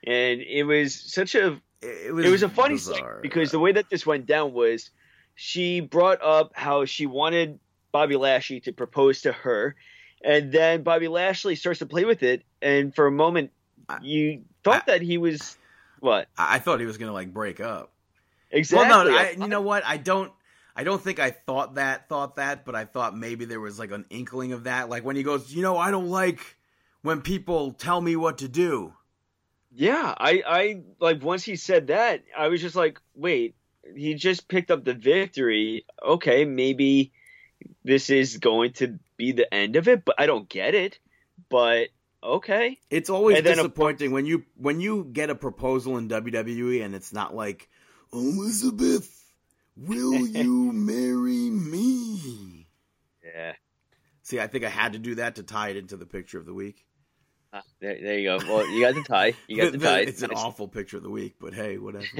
[0.04, 3.14] and it was such a it was it was a funny bizarre.
[3.14, 4.90] thing because the way that this went down was
[5.42, 7.58] she brought up how she wanted
[7.92, 9.74] Bobby Lashley to propose to her,
[10.22, 13.50] and then Bobby Lashley starts to play with it, and for a moment
[13.88, 15.56] I- you thought that he was
[16.00, 17.90] what I I thought he was gonna like break up.
[18.50, 18.88] exactly.
[18.90, 19.82] Well, no, I, you know what?
[19.86, 20.30] I don't.
[20.76, 22.08] I don't think I thought that.
[22.10, 24.90] Thought that, but I thought maybe there was like an inkling of that.
[24.90, 26.56] Like when he goes, you know, I don't like
[27.00, 28.92] when people tell me what to do.
[29.72, 33.54] Yeah, I, I like once he said that, I was just like, wait,
[33.96, 35.84] he just picked up the victory.
[36.02, 37.12] Okay, maybe
[37.84, 40.98] this is going to be the end of it, but I don't get it.
[41.48, 41.88] But
[42.22, 46.08] okay, It's always And then, of disappointing when you when you get a proposal in
[46.08, 47.68] WWE and it's not like
[48.12, 49.24] Elizabeth,
[49.76, 52.66] will you marry me?
[53.24, 53.52] yeah,
[54.22, 56.46] See, I think I had to do that to tie it into the picture of
[56.46, 56.84] the week.
[57.52, 58.38] Ah, there, there you go.
[58.46, 59.34] Well, you got the tie.
[59.48, 60.00] You got the- tie.
[60.00, 62.06] It's an awful picture of the week, but hey, whatever.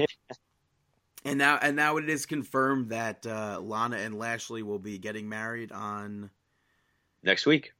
[1.25, 5.27] and now, and now it is confirmed that uh, Lana and Lashley will be getting
[5.29, 6.29] married on
[7.23, 7.73] next week.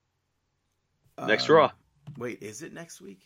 [1.18, 1.72] Next um, Raw.
[2.18, 3.22] Wait, is it next week?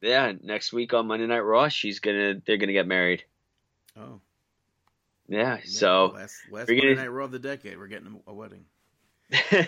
[0.00, 3.24] Yeah, next week on Monday Night Raw, she's gonna they're gonna get married.
[3.98, 4.20] Oh,
[5.28, 8.32] Yeah, yeah, so last last Monday gonna- Night Raw of the decade, we're getting a
[8.32, 8.64] wedding.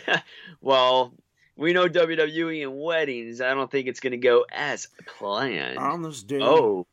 [0.60, 1.12] well,
[1.56, 3.40] we know WWE and weddings.
[3.40, 5.78] I don't think it's gonna go as planned.
[5.78, 6.86] On this day, Oh,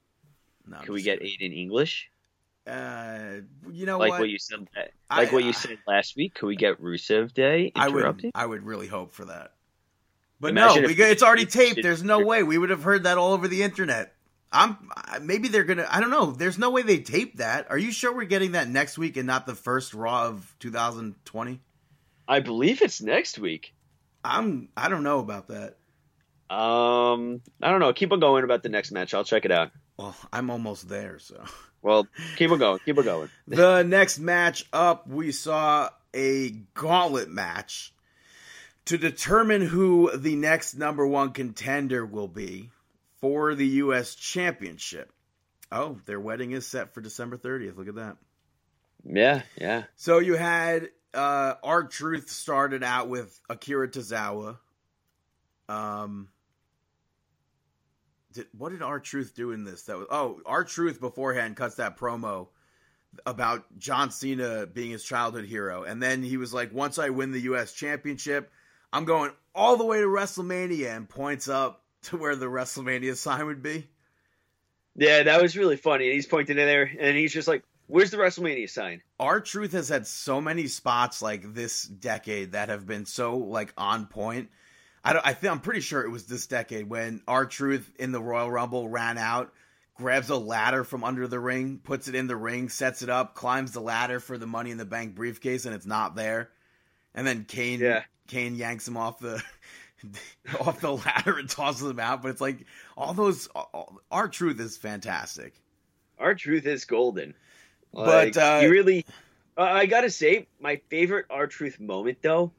[0.68, 1.34] no, can we get kidding.
[1.34, 2.10] eight in English?
[2.70, 4.20] Uh, you know like what?
[4.22, 4.30] what?
[4.30, 6.36] you said, like I- what you I- said last week.
[6.36, 8.32] Could we get Rusev Day I would.
[8.36, 9.54] I would really hope for that.
[10.40, 11.82] But Imagine no, we it's already taped.
[11.82, 14.14] There's no way we would have heard that all over the internet.
[14.52, 14.78] I'm
[15.22, 15.88] maybe they're gonna.
[15.90, 16.32] I don't know.
[16.32, 17.70] There's no way they taped that.
[17.70, 21.60] Are you sure we're getting that next week and not the first Raw of 2020?
[22.28, 23.74] I believe it's next week.
[24.24, 24.70] I'm.
[24.78, 25.76] I don't know about that.
[26.54, 27.94] Um, I don't know.
[27.94, 29.14] Keep on going about the next match.
[29.14, 29.72] I'll check it out.
[29.98, 31.20] Well, I'm almost there.
[31.20, 31.44] So
[31.82, 32.80] Well, keep it going.
[32.86, 33.30] Keep it going.
[33.48, 37.94] the next match up, we saw a gauntlet match
[38.86, 42.70] to determine who the next number one contender will be
[43.22, 44.16] for the U.S.
[44.16, 45.12] Championship.
[45.72, 47.78] Oh, their wedding is set for December 30th.
[47.78, 48.18] Look at that.
[49.06, 49.84] Yeah, yeah.
[49.96, 54.58] So you had uh R-Truth started out with Akira Tozawa.
[55.68, 56.30] Um
[58.34, 59.84] did what did R-Truth do in this?
[59.84, 62.48] That was oh, R-Truth beforehand cuts that promo
[63.26, 67.32] about John Cena being his childhood hero, and then he was like, "Once I win
[67.32, 67.74] the U.S.
[67.74, 68.52] Championship,
[68.94, 73.46] I'm going all the way to WrestleMania," and points up to where the WrestleMania sign
[73.46, 73.88] would be.
[74.96, 76.12] Yeah, that was really funny.
[76.12, 80.06] He's pointing in there, and he's just like, "Where's the WrestleMania sign?" R-Truth has had
[80.06, 84.50] so many spots like this decade that have been so like on point.
[85.10, 85.26] I don't.
[85.26, 88.88] I think I'm pretty sure it was this decade when R-Truth in the Royal Rumble
[88.88, 89.52] ran out,
[89.96, 93.34] grabs a ladder from under the ring, puts it in the ring, sets it up,
[93.34, 96.52] climbs the ladder for the Money in the Bank briefcase, and it's not there.
[97.16, 98.04] And then Kane, Yeah.
[98.28, 99.42] Kane yanks him off the
[100.60, 102.22] off the ladder and tosses him out.
[102.22, 103.50] But it's like all those.
[104.12, 105.56] R-Truth is fantastic.
[106.20, 107.34] R-Truth is golden.
[107.92, 109.08] But, uh, you really,
[109.58, 112.52] uh, I gotta say, my favorite R-Truth moment though,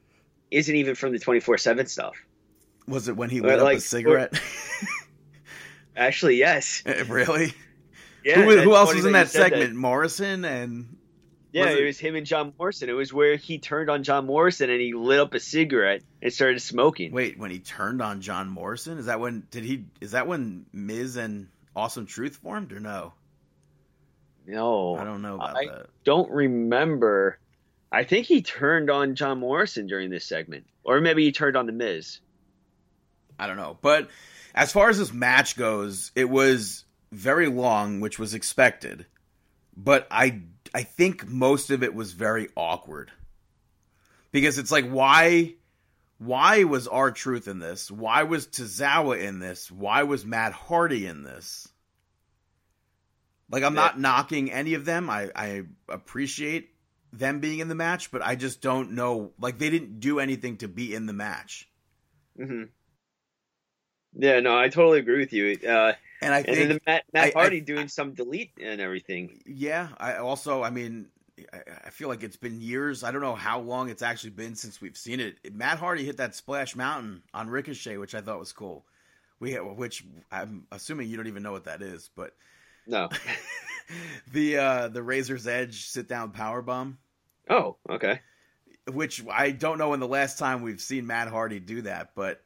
[0.51, 2.17] isn't even from the twenty four seven stuff.
[2.91, 4.39] Was it when he lit up a cigarette?
[5.95, 6.83] Actually, yes.
[6.85, 7.53] Eh, really?
[8.23, 8.35] Yeah.
[8.41, 9.75] who, who else was in that segment?
[9.75, 10.95] Morrison and
[11.51, 11.79] Yeah, Was it?
[11.81, 12.89] it- was him and John Morrison.
[12.89, 16.31] It was where he turned on John Morrison and he lit up a cigarette and
[16.31, 17.11] started smoking.
[17.11, 19.85] wait, when he turned on John Morrison, is that when did he?
[19.99, 23.13] Is that when Miz and Awesome Truth formed or no?
[24.47, 25.59] No, I don't know about that.
[25.59, 25.85] I- that.
[26.03, 27.37] don't remember.
[27.91, 31.65] I think he turned on John Morrison during this segment, or maybe he turned on
[31.65, 32.19] the Miz.
[33.39, 33.77] I don't know.
[33.81, 34.09] But
[34.53, 39.05] as far as this match goes, it was very long, which was expected.
[39.75, 40.41] But I
[40.73, 43.11] I think most of it was very awkward.
[44.31, 45.55] Because it's like why
[46.17, 47.89] why was R-Truth in this?
[47.89, 49.71] Why was Tozawa in this?
[49.71, 51.67] Why was Matt Hardy in this?
[53.49, 55.09] Like I'm not knocking any of them.
[55.09, 56.69] I, I appreciate
[57.11, 60.57] them being in the match, but I just don't know like they didn't do anything
[60.57, 61.67] to be in the match.
[62.37, 62.63] hmm
[64.13, 65.57] Yeah, no, I totally agree with you.
[65.67, 68.51] Uh, And I and think then the Matt, Matt I- I- Hardy doing some delete
[68.61, 69.41] and everything.
[69.45, 71.07] Yeah, I also, I mean,
[71.53, 73.03] I, I feel like it's been years.
[73.03, 75.53] I don't know how long it's actually been since we've seen it.
[75.55, 78.85] Matt Hardy hit that Splash Mountain on Ricochet, which I thought was cool.
[79.39, 82.35] We, which I'm assuming you don't even know what that is, but
[82.85, 83.09] No.
[84.33, 86.99] the uh the Razor's Edge sit down power bomb,
[87.49, 88.19] oh, okay.
[88.91, 92.43] which I don't know when the last time we've seen Matt Hardy do that, but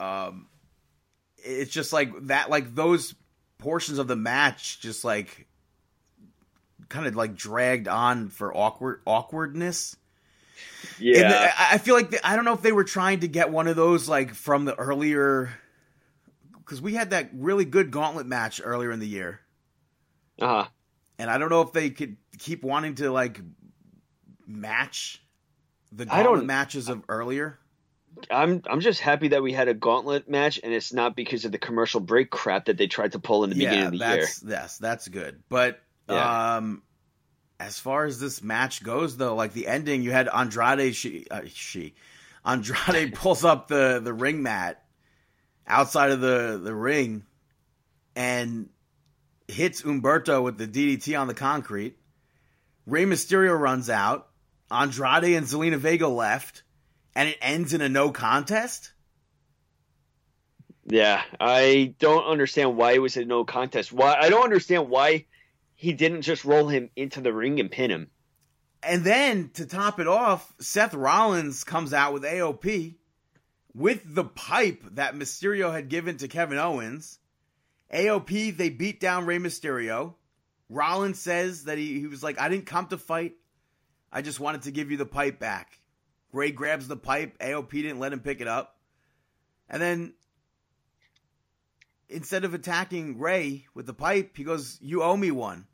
[0.00, 0.46] um,
[1.44, 3.14] it's just like that, like those
[3.58, 5.46] portions of the match, just like
[6.88, 9.96] kind of like dragged on for awkward awkwardness.
[10.98, 11.20] Yeah.
[11.20, 13.28] And the- I I feel like the, I don't know if they were trying to
[13.28, 15.50] get one of those like from the earlier
[16.58, 19.40] because we had that really good gauntlet match earlier in the year,
[20.40, 20.68] uh-huh.
[21.18, 23.40] and I don't know if they could keep wanting to like
[24.46, 25.22] match
[25.92, 27.58] the gauntlet matches of earlier.
[28.30, 31.52] I'm I'm just happy that we had a gauntlet match, and it's not because of
[31.52, 34.16] the commercial break crap that they tried to pull in the beginning of the year.
[34.20, 35.42] that's yes, that's good.
[35.48, 36.56] But Yeah.
[36.56, 36.82] um,
[37.60, 40.94] as far as this match goes, though, like the ending, you had Andrade.
[40.94, 41.94] She uh, she
[42.44, 44.82] Andrade pulls up the the ring mat
[45.66, 47.24] outside of the the ring
[48.16, 48.68] and
[49.46, 51.96] hits Humberto with the DDT on the concrete.
[52.86, 54.28] Rey Mysterio runs out.
[54.70, 56.62] Andrade and Zelina Vega left,
[57.18, 58.92] and it ends in a no contest.
[60.86, 63.92] Yeah, I don't understand why it was a no contest.
[63.92, 65.26] Why I don't understand why
[65.74, 68.10] he didn't just roll him into the ring and pin him.
[68.84, 72.94] And then to top it off, Seth Rollins comes out with AOP
[73.74, 77.18] with the pipe that Mysterio had given to Kevin Owens.
[77.92, 80.14] AOP, they beat down Rey Mysterio.
[80.68, 83.34] Rollins says that he, he was like, I didn't come to fight.
[84.12, 85.80] I just wanted to give you the pipe back.
[86.32, 87.38] Rey grabs the pipe.
[87.38, 88.76] AOP didn't let him pick it up.
[89.70, 90.14] And then
[92.08, 95.66] instead of attacking Rey with the pipe, he goes, You owe me one.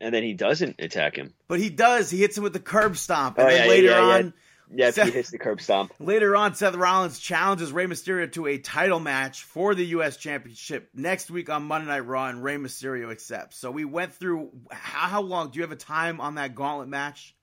[0.00, 1.32] And then he doesn't attack him.
[1.48, 2.10] But he does.
[2.10, 3.38] He hits him with the curb stomp.
[3.38, 4.14] And Oh, then yeah, later yeah, yeah.
[4.16, 4.34] on,
[4.74, 5.92] Yeah, Seth- he hits the curb stomp.
[6.00, 10.18] Later on, Seth Rollins challenges Rey Mysterio to a title match for the U.S.
[10.18, 13.56] Championship next week on Monday Night Raw, and Rey Mysterio accepts.
[13.56, 15.50] So we went through how, how long?
[15.50, 17.34] Do you have a time on that gauntlet match?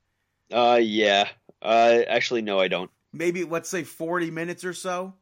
[0.52, 1.28] Uh, yeah.
[1.64, 2.92] Uh, actually, no, I don't.
[3.14, 5.14] Maybe let's say forty minutes or so.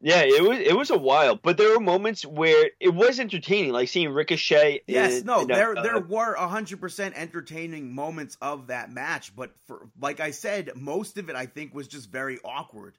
[0.00, 3.72] Yeah, it was it was a while, but there were moments where it was entertaining,
[3.72, 4.82] like seeing Ricochet.
[4.86, 9.34] Yes, in- no, in there uh, there were hundred percent entertaining moments of that match,
[9.34, 12.96] but for like I said, most of it I think was just very awkward.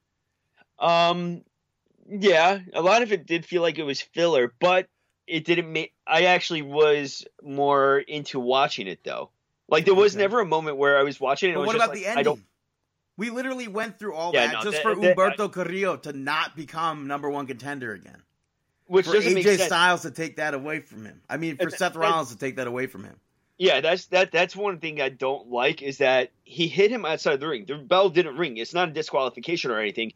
[0.79, 1.43] Um,
[2.09, 4.87] yeah, a lot of it did feel like it was filler, but
[5.27, 5.93] it didn't make.
[6.05, 9.29] I actually was more into watching it though.
[9.69, 10.23] Like there was Okay.
[10.23, 11.53] never a moment where I was watching it.
[11.53, 12.45] and But it was what just about like, the I ending?
[13.17, 16.13] We literally went through all Yeah, that no, just that- for that- Humberto Carrillo to
[16.13, 18.21] not become number one contender again.
[18.85, 19.67] which for doesn't make AJ sense.
[19.67, 21.21] Styles to take that away from him.
[21.29, 23.19] I mean, for It- Seth it- Rollins to take that away from him.
[23.57, 24.31] Yeah, that's that.
[24.31, 27.65] That's one thing I don't like is that he hit him outside the ring.
[27.65, 28.55] The bell didn't ring.
[28.57, 30.13] It's not a disqualification or anything.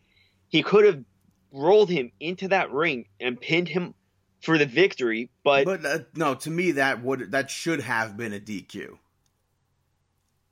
[0.47, 1.04] He could have
[1.52, 3.93] rolled him into that ring and pinned him
[4.41, 8.32] for the victory, but, But uh, no, to me that would that should have been
[8.32, 8.97] a DQ.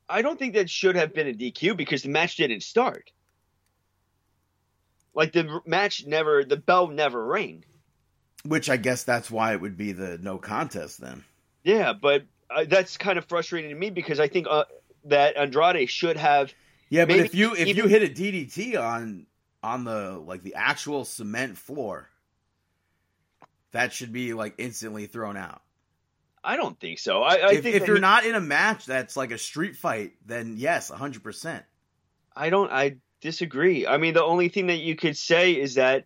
[0.10, 3.12] I don't think that should have been a DQ because the match didn't start.
[5.14, 7.64] Like the match never, the bell never rang.
[8.46, 11.26] Which I guess that's why it would be the no contest then.
[11.64, 14.64] Yeah, but uh, that's kind of frustrating to me because I think uh,
[15.06, 16.54] that Andrade should have.
[16.90, 19.28] Yeah, but if you if you hit a DDT on
[19.62, 22.10] on the like the actual cement floor,
[23.72, 25.62] that should be like instantly thrown out.
[26.44, 27.22] I don't think so.
[27.22, 29.76] I, I if think if you're he- not in a match that's like a street
[29.76, 31.66] fight, then yes, hundred percent.
[32.36, 32.72] I don't.
[32.72, 33.86] I disagree.
[33.86, 36.06] I mean, the only thing that you could say is that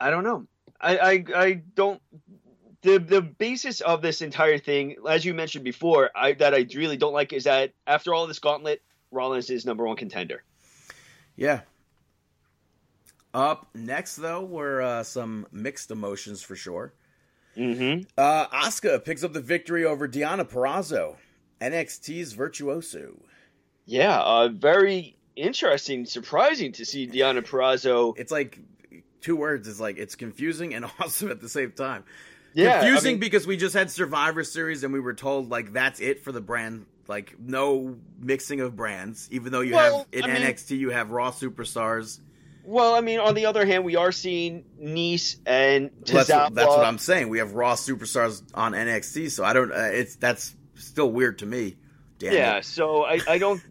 [0.00, 0.46] I don't know.
[0.80, 2.00] I I, I don't.
[2.82, 6.96] The the basis of this entire thing, as you mentioned before, I that I really
[6.96, 10.44] don't like is that after all this gauntlet, Rollins is number one contender.
[11.34, 11.62] Yeah.
[13.34, 16.92] Up next though were uh, some mixed emotions for sure.
[17.58, 18.02] Mm-hmm.
[18.16, 21.16] Uh, Asuka picks up the victory over Deonna Purrazzo,
[21.60, 23.14] NXT's virtuoso.
[23.86, 28.14] Yeah, uh, very interesting, surprising to see Deonna Purrazzo.
[28.18, 28.58] It's like
[29.20, 29.66] two words.
[29.66, 32.04] It's like it's confusing and awesome at the same time.
[32.54, 35.72] Yeah, I confusing mean- because we just had Survivor Series and we were told like
[35.72, 36.86] that's it for the brand.
[37.06, 40.90] Like no mixing of brands, even though you Well, have in I mean- NXT you
[40.90, 42.20] have Raw superstars.
[42.68, 46.54] Well, I mean, on the other hand, we are seeing Nice and Well, that's, what,
[46.54, 47.30] that's what I'm saying.
[47.30, 49.72] We have Raw superstars on NXT, so I don't.
[49.72, 51.76] Uh, it's that's still weird to me.
[52.18, 52.66] Damn yeah, it.
[52.66, 53.62] so I, I don't.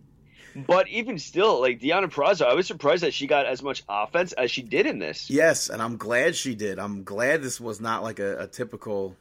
[0.56, 4.34] But even still, like Deonna Purrazzo, I was surprised that she got as much offense
[4.34, 5.30] as she did in this.
[5.30, 6.80] Yes, and I'm glad she did.
[6.80, 9.16] I'm glad this was not like a, a typical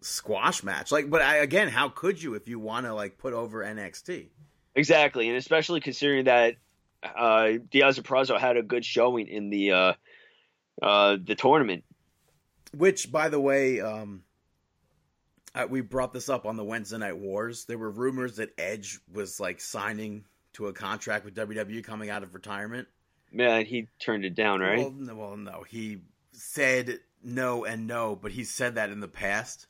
[0.00, 0.90] squash match.
[0.90, 4.28] Like, but I, again, how could you if you want to like put over NXT?
[4.74, 6.54] Exactly, and especially considering that
[7.02, 9.92] uh, Deonna Purrazzo had a good showing in the uh,
[10.82, 11.84] uh, the tournament.
[12.76, 14.22] Which, by the way, um,
[15.54, 17.64] uh, we brought this up on the Wednesday Night Wars.
[17.64, 20.24] There were rumors that Edge was like signing
[20.54, 22.88] to a contract with WWE coming out of retirement.
[23.32, 24.78] Man, he turned it down, right?
[24.78, 29.08] Well, no, well, no, he said no and no, but he said that in the
[29.08, 29.66] past.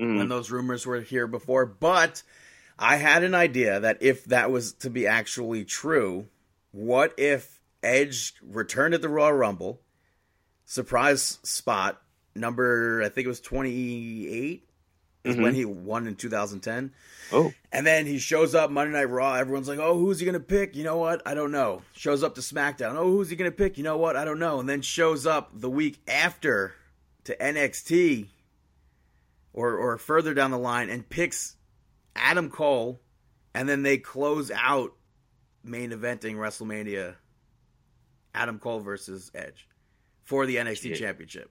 [0.00, 0.16] Mhm.
[0.18, 1.66] when those rumors were here before.
[1.66, 2.22] But
[2.78, 6.28] I had an idea that if that was to be actually true,
[6.72, 9.80] what if Edge returned at the Royal Rumble,
[10.64, 12.02] surprise spot
[12.34, 14.68] number I think it was twenty eight
[15.24, 15.42] is Mhm.
[15.42, 16.92] when he won in 2010.
[17.30, 19.34] Oh, And then he shows up Monday Night Raw.
[19.34, 21.22] Everyone's like, "Oh, who's he gonna pick?" You know what?
[21.26, 21.82] I don't know.
[21.94, 22.96] Shows up to SmackDown.
[22.96, 23.76] Oh, who's he gonna pick?
[23.78, 24.16] You know what?
[24.16, 24.58] I don't know.
[24.58, 26.74] And then shows up the week after
[27.24, 28.30] to NXT,
[29.52, 31.56] or or further down the line, and picks
[32.16, 33.00] Adam Cole,
[33.54, 34.94] and then they close out
[35.64, 37.14] main eventing WrestleMania.
[38.34, 39.68] Adam Cole versus Edge
[40.24, 40.98] for the NXT Shit.
[40.98, 41.50] Championship.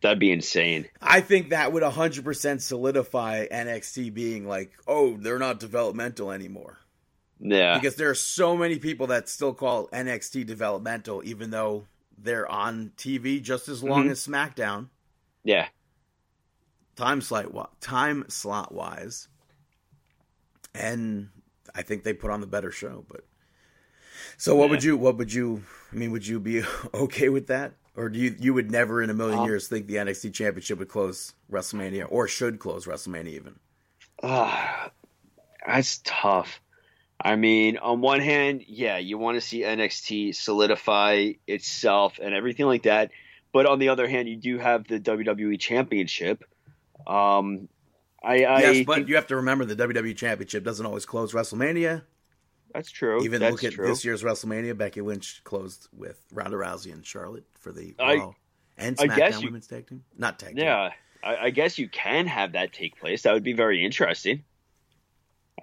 [0.00, 0.86] that'd be insane.
[1.02, 6.78] I think that would 100% solidify NXT being like, oh, they're not developmental anymore.
[7.40, 11.86] Yeah, Because there are so many people that still call NXT developmental, even though
[12.16, 14.10] they're on TV just as long Mhm.
[14.12, 14.88] as SmackDown,
[15.42, 15.68] yeah.
[16.96, 19.28] time slot time slot wise.
[20.74, 21.28] And
[21.74, 23.04] I think they put on the better show.
[23.08, 23.24] But
[24.36, 24.70] so, what Yeah.
[24.70, 24.96] would you?
[24.96, 25.62] What would you?
[25.92, 26.62] I mean, would you be
[26.94, 28.34] okay with that, or do you?
[28.38, 32.06] You would never in a million Um, years think the NXT Championship would close WrestleMania,
[32.08, 33.56] or should close WrestleMania even?
[34.22, 34.90] Ah,
[35.66, 36.60] that's tough.
[37.20, 42.66] I mean, on one hand, yeah, you want to see NXT solidify itself and everything
[42.66, 43.10] like that.
[43.52, 46.42] But on the other hand, you do have the WWE Championship.
[47.06, 47.68] Um,
[48.22, 52.02] I, I yes, but you have to remember the WWE Championship doesn't always close WrestleMania.
[52.74, 53.22] That's true.
[53.24, 53.86] Even that's look at true.
[53.86, 54.76] this year's WrestleMania.
[54.76, 58.34] Becky Lynch closed with Ronda Rousey and Charlotte for the I- Raw
[58.76, 60.04] and I guess SmackDown you- Women's Tag Team.
[60.18, 60.64] Not tag team.
[60.64, 60.90] Yeah,
[61.22, 63.22] I, I guess you can have that take place.
[63.22, 64.42] That would be very interesting.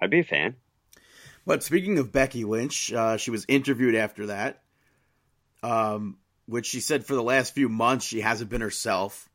[0.00, 0.56] I'd be a fan.
[1.46, 4.62] But speaking of Becky Lynch, uh, she was interviewed after that,
[5.62, 9.28] um, which she said for the last few months she hasn't been herself.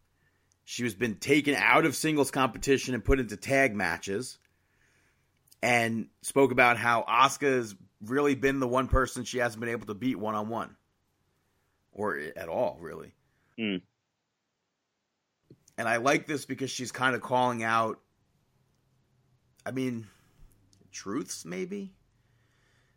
[0.65, 4.37] She was been taken out of singles competition and put into tag matches,
[5.61, 9.87] and spoke about how Asuka has really been the one person she hasn't been able
[9.87, 10.75] to beat one on one,
[11.91, 13.13] or at all, really.
[13.57, 13.77] Hmm.
[15.77, 17.99] And I like this because she's kind of calling out.
[19.65, 20.07] I mean,
[20.91, 21.91] truths maybe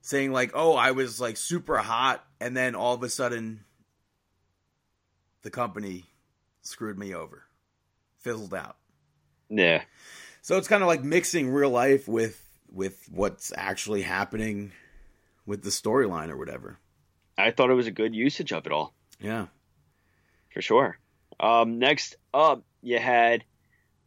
[0.03, 3.63] saying like oh i was like super hot and then all of a sudden
[5.43, 6.05] the company
[6.63, 7.45] screwed me over,
[8.19, 8.77] fizzled out.
[9.49, 9.83] Yeah.
[10.43, 12.43] So it's kind of like mixing real life with
[12.73, 14.73] with what's actually happening
[15.47, 16.79] with the storyline or whatever.
[17.37, 18.95] I thought it was a good usage of it all.
[19.21, 19.47] Yeah.
[20.53, 20.99] For sure.
[21.39, 23.45] Um, next up, you had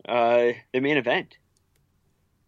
[0.08, 1.38] uh, the main event.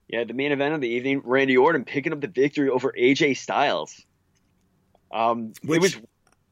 [0.08, 3.38] Yeah, the main event of the evening, Randy Orton picking up the victory over AJ
[3.38, 4.06] Styles.
[5.12, 5.98] Um, Which- it was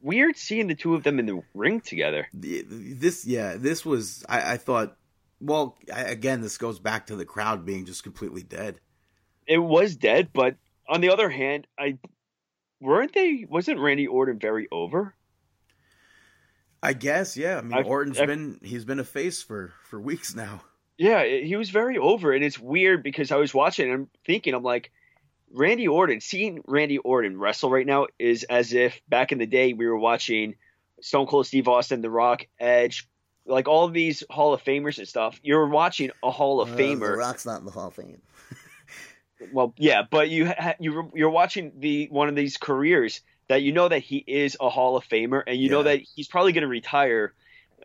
[0.00, 2.28] weird seeing the two of them in the ring together.
[2.32, 4.24] This, yeah, this was.
[4.28, 4.96] I, I thought.
[5.40, 8.80] Well, I, again, this goes back to the crowd being just completely dead.
[9.46, 10.56] It was dead, but
[10.88, 11.98] on the other hand, I
[12.80, 13.46] weren't they?
[13.48, 15.14] Wasn't Randy Orton very over?
[16.82, 17.58] I guess, yeah.
[17.58, 20.62] I mean, I've- Orton's I've- been he's been a face for for weeks now.
[20.96, 24.54] Yeah, he was very over, and it's weird because I was watching and I'm thinking,
[24.54, 24.92] I'm like,
[25.50, 29.72] Randy Orton, seeing Randy Orton wrestle right now is as if back in the day
[29.72, 30.54] we were watching
[31.00, 33.08] Stone Cold Steve Austin, The Rock, Edge,
[33.44, 35.40] like all these Hall of Famers and stuff.
[35.42, 37.10] You're watching a Hall of uh, Famer.
[37.12, 38.20] The Rock's not in the Hall of Fame.
[39.52, 43.72] Well, yeah, but you ha- you you're watching the one of these careers that you
[43.72, 46.62] know that he is a Hall of Famer, and you know that he's probably going
[46.62, 47.34] to retire.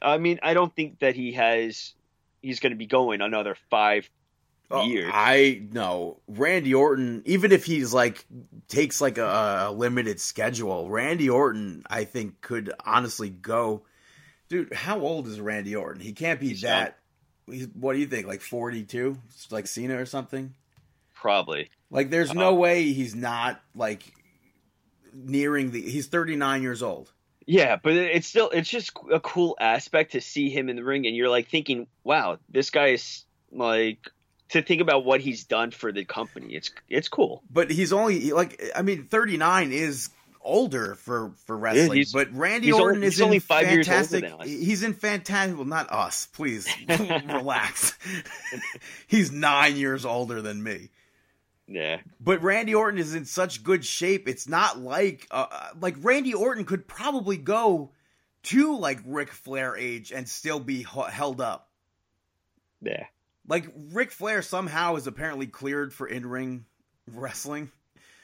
[0.02, 1.94] I mean, I don't think that he has.
[2.42, 4.10] He's going to be going another five
[4.72, 5.10] Oh, years.
[5.12, 7.24] I know Randy Orton.
[7.26, 8.24] Even if he's like
[8.68, 13.84] takes like a, a limited schedule, Randy Orton, I think could honestly go.
[14.48, 16.02] Dude, how old is Randy Orton?
[16.02, 17.00] He can't be He's that.
[17.48, 18.28] He's, what do you think?
[18.28, 19.18] Like forty two,
[19.50, 20.54] like Cena or something?
[21.20, 21.70] Probably.
[21.92, 24.14] Like, there's no uh, way he's not like
[25.14, 25.82] nearing the.
[25.82, 27.12] He's thirty nine years old.
[27.46, 31.08] Yeah, but it's still it's just a cool aspect to see him in the ring,
[31.08, 34.08] and you're like thinking, wow, this guy is like
[34.50, 36.54] to think about what he's done for the company.
[36.54, 37.42] It's it's cool.
[37.52, 40.10] But he's only like I mean, thirty nine is
[40.42, 41.98] older for for wrestling.
[41.98, 44.22] he's- but Randy he's Orton only- is only in five years older fantastic.
[44.24, 44.48] than us.
[44.48, 45.58] He's in fantastic.
[45.58, 47.98] Well, not us, please relax.
[49.08, 50.90] he's nine years older than me.
[51.72, 54.28] Yeah, But Randy Orton is in such good shape.
[54.28, 57.92] It's not like uh, uh, like Randy Orton could probably go
[58.44, 61.70] to like Ric Flair age and still be h- held up.
[62.82, 63.06] yeah.
[63.48, 66.66] Like Ric Flair somehow is apparently cleared for in ring
[67.08, 67.72] wrestling.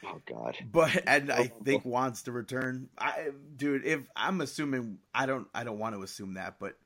[0.03, 0.55] Oh God.
[0.71, 2.89] but and I think wants to return.
[2.97, 6.77] I, dude, if I'm assuming, I don't, I don't want to assume that, but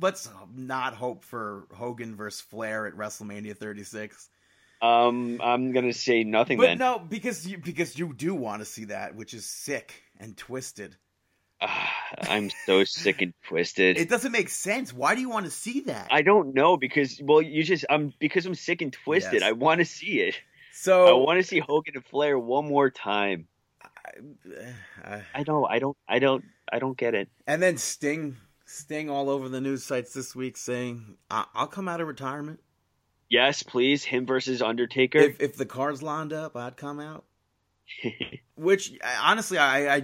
[0.00, 4.28] let's not hope for Hogan versus Flair at WrestleMania 36.
[4.82, 6.78] Um, I'm gonna say nothing But then.
[6.78, 10.96] no, because you because you do want to see that, which is sick and twisted.
[11.60, 13.98] I'm so sick and twisted.
[13.98, 14.92] It doesn't make sense.
[14.92, 16.08] Why do you want to see that?
[16.10, 19.40] I don't know because well, you just I'm because I'm sick and twisted.
[19.40, 19.42] Yes.
[19.42, 20.40] I want to see it.
[20.72, 23.48] So I want to see Hogan and Flair one more time.
[25.04, 25.70] I- I don't.
[25.70, 25.96] I don't.
[26.08, 26.44] I don't.
[26.72, 27.28] I don't get it.
[27.46, 32.00] and then Sting, Sting all over the news sites this week saying, "I'll come out
[32.00, 32.60] of retirement."
[33.30, 34.04] Yes, please.
[34.04, 35.18] Him versus Undertaker.
[35.18, 37.24] if if the cards lined up, I'd come out.
[38.56, 40.02] Which honestly, I, I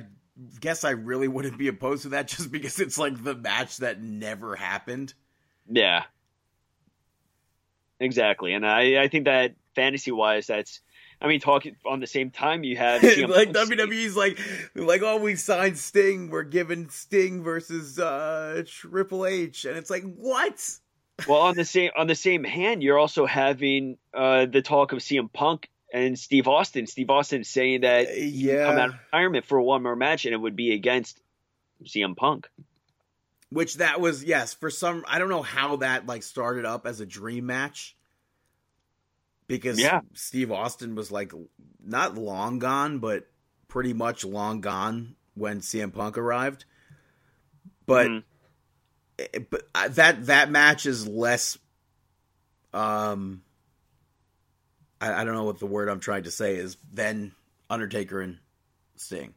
[0.61, 4.01] guess I really wouldn't be opposed to that, just because it's like the match that
[4.01, 5.13] never happened.
[5.69, 6.05] Yeah.
[7.99, 8.53] Exactly.
[8.53, 10.81] And I, I think that fantasy wise, that's,
[11.21, 14.39] I mean, talking on the same time, you have like WWE's like,
[14.75, 20.03] like, oh, we signed Sting, we're giving Sting versus uh, Triple H, and it's like,
[20.03, 20.79] what?
[21.25, 24.99] Well, on the same on the same hand, you're also having uh, the talk of
[24.99, 26.87] CM Punk and Steve Austin.
[26.87, 30.25] Steve Austin saying that he can come out of Yeah, retirement for one more match,
[30.27, 31.21] and it would be against
[31.85, 32.49] CM Punk.
[33.51, 35.05] which that was yes for some.
[35.09, 37.97] I don't know how that like started up as a dream match.
[39.49, 40.01] Because Yeah.
[40.13, 41.33] Steve Austin was like
[41.83, 43.29] not long gone, but
[43.69, 46.65] pretty much long gone when CM Punk arrived.
[47.87, 48.25] But Mhm.
[49.19, 49.63] Eh, but
[49.95, 51.59] that that match is less
[52.73, 53.43] um
[55.01, 57.33] I, I don't know what the word I'm trying to say is than
[57.69, 58.39] Undertaker and
[58.97, 59.35] Sting.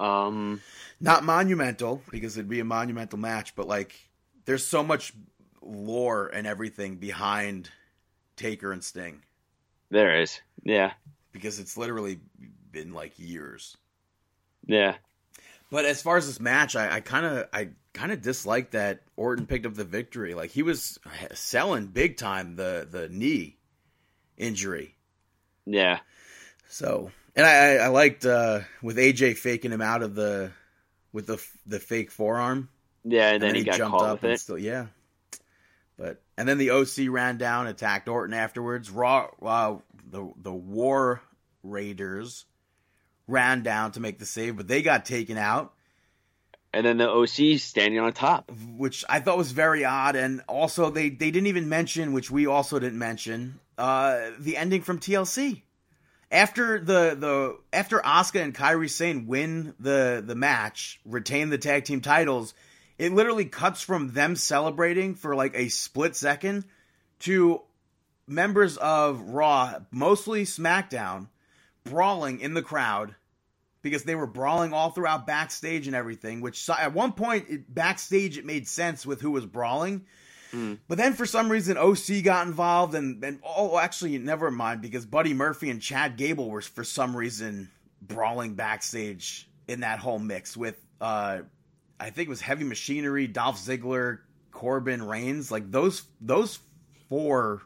[0.00, 0.60] Um,
[1.00, 3.94] Not monumental because it'd be a monumental match, but like
[4.44, 5.12] there's so much
[5.60, 7.70] lore and everything behind
[8.36, 9.22] Taker and Sting
[9.90, 10.40] there is.
[10.64, 10.92] Yeah.
[11.32, 12.18] because it's literally
[12.70, 13.76] been like years.
[14.66, 14.96] Yeah.
[15.72, 19.46] But as far as this match, I kind of I kind of dislike that Orton
[19.46, 20.34] picked up the victory.
[20.34, 20.98] Like he was
[21.32, 23.56] selling big time the the knee
[24.36, 24.94] injury.
[25.64, 26.00] Yeah.
[26.68, 30.52] So and I I liked uh, with AJ faking him out of the
[31.10, 32.68] with the the fake forearm.
[33.02, 33.30] Yeah.
[33.30, 34.40] And, then, he, got jumped up and it.
[34.40, 34.88] still yeah.
[35.96, 38.90] But and then the OC ran down, attacked Orton afterwards.
[38.90, 39.76] Raw, uh,
[40.10, 41.22] the the War
[41.62, 42.44] Raiders
[43.28, 45.72] ran down to make the save, but they got taken out.
[46.74, 48.50] and then the OC standing on top.
[48.76, 50.16] which I thought was very odd.
[50.16, 54.82] And also, they, they didn't even mention, which we also didn't mention, uh, the ending
[54.82, 55.62] from TLC.
[56.30, 61.84] After the the after Asuka and Kairi Sane win the the match, retain the tag
[61.84, 62.54] team titles,
[62.96, 66.64] it literally cuts from them celebrating for like a split second
[67.18, 67.60] to
[68.26, 71.28] members of Raw, mostly SmackDown,
[71.84, 73.14] brawling in the crowd
[73.82, 76.40] because they were brawling all throughout backstage and everything.
[76.40, 80.04] Which at one point it, backstage it made sense with who was brawling,
[80.86, 85.06] but then for some reason OC got involved and and oh actually never mind because
[85.06, 87.70] Buddy Murphy and Chad Gable were for some reason
[88.02, 91.38] brawling backstage in that whole mix with uh
[91.98, 94.18] I think it was Heavy Machinery, Dolph Ziggler,
[94.50, 95.50] Corbin, Reigns.
[95.50, 96.58] Like those those
[97.08, 97.62] four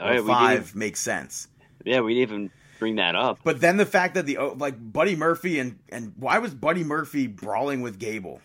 [0.00, 1.46] Oh, or five make sense.
[1.84, 3.38] yeah, we didn't even bring that up.
[3.44, 6.84] But then the fact that the oh, like Buddy Murphy and and why was Buddy
[6.84, 8.40] Murphy brawling with Gable?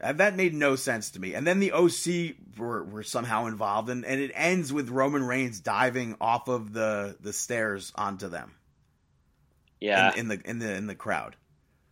[0.00, 1.34] That, that made no sense to me.
[1.34, 5.60] And then the OC were, were somehow involved, and, and it ends with Roman Reigns
[5.60, 8.52] diving off of the, the stairs onto them
[9.80, 11.36] Yeah, in, in the in the in the crowd.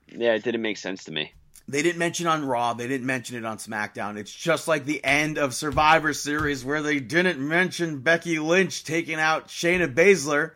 [0.09, 1.33] yeah, it didn't make sense to me.
[1.69, 2.75] They didn't mention on Raw.
[2.75, 4.17] They didn't mention it on SmackDown.
[4.19, 9.15] It's just like the end of Survivor Series where they didn't mention Becky Lynch taking
[9.21, 10.53] out Shayna Baszler.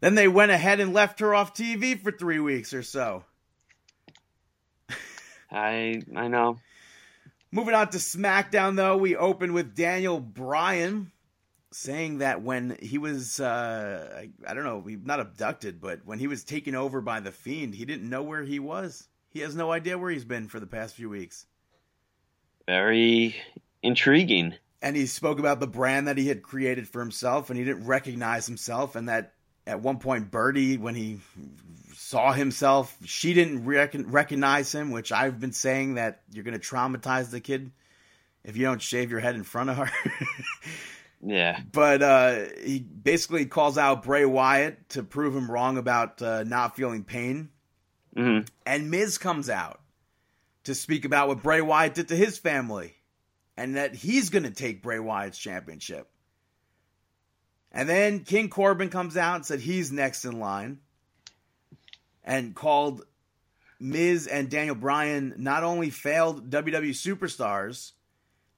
[0.00, 3.24] Then they went ahead and left her off TV for three weeks or so.
[5.50, 6.58] I I know.
[7.52, 11.12] Moving on to SmackDown, though, we open with Daniel Bryan
[11.72, 16.26] saying that when he was, uh, I, I don't know, not abducted, but when he
[16.26, 19.08] was taken over by the Fiend, he didn't know where he was.
[19.28, 21.46] He has no idea where he's been for the past few weeks.
[22.66, 23.36] Very
[23.82, 24.54] intriguing.
[24.82, 27.86] And he spoke about the brand that he had created for himself, and he didn't
[27.86, 29.34] recognize himself, and that
[29.66, 31.18] at one point, Birdie, when he
[31.94, 37.30] saw himself, she didn't recognize him, which I've been saying that you're going to traumatize
[37.30, 37.72] the kid
[38.44, 39.90] if you don't shave your head in front of her.
[41.22, 46.44] Yeah, but uh, he basically calls out Bray Wyatt to prove him wrong about uh,
[46.44, 47.48] not feeling pain.
[48.14, 49.80] hmm And Miz comes out
[50.64, 52.94] to speak about what Bray Wyatt did to his family
[53.56, 56.08] and that he's going to take Bray Wyatt's championship.
[57.76, 60.78] And then King Corbin comes out and said he's next in line
[62.24, 63.04] and called
[63.78, 67.92] Miz and Daniel Bryan not only failed WWE superstars,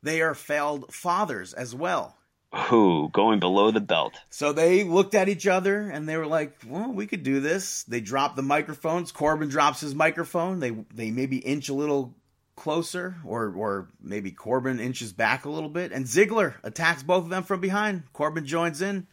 [0.04, 2.16] they are failed fathers as well.
[2.54, 4.14] Who going below the belt?
[4.30, 7.82] So they looked at each other and they were like, "Well, we could do this."
[7.82, 9.10] They dropped the microphones.
[9.10, 10.60] Corbin drops his microphone.
[10.60, 12.14] They they maybe inch a little
[12.58, 17.30] closer, or or maybe Corbin inches back a little bit, and Ziggler attacks both of
[17.30, 18.02] them from behind.
[18.12, 19.06] Corbin joins in.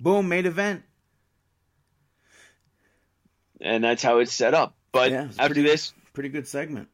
[0.00, 0.28] Boom!
[0.28, 0.82] Main event.
[3.60, 4.74] And that's how it's set up.
[4.92, 6.88] But Yeah, after pretty- this, Pretty good segment.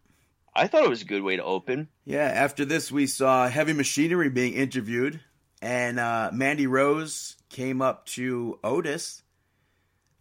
[0.55, 1.89] I thought it was a good way to open.
[2.05, 5.21] Yeah, after this, we saw Heavy Machinery being interviewed,
[5.61, 9.23] and uh, Mandy Rose came up to Otis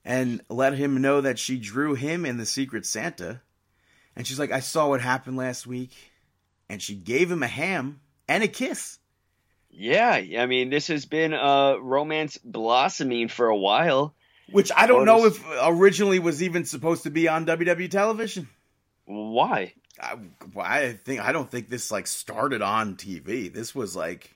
[0.03, 3.41] and let him know that she drew him in the Secret Santa.
[4.17, 5.91] And she's like, I saw what happened last week.
[6.69, 8.99] And she gave him a ham and a kiss.
[9.69, 14.15] Yeah, I mean, this has been uh, romance blossoming for a while.
[14.51, 18.49] Which I don't know if originally was even supposed to be on WWE television.
[19.05, 19.73] Why?
[20.01, 20.17] I,
[20.59, 23.53] I think I don't think this like started on TV.
[23.53, 24.35] This was like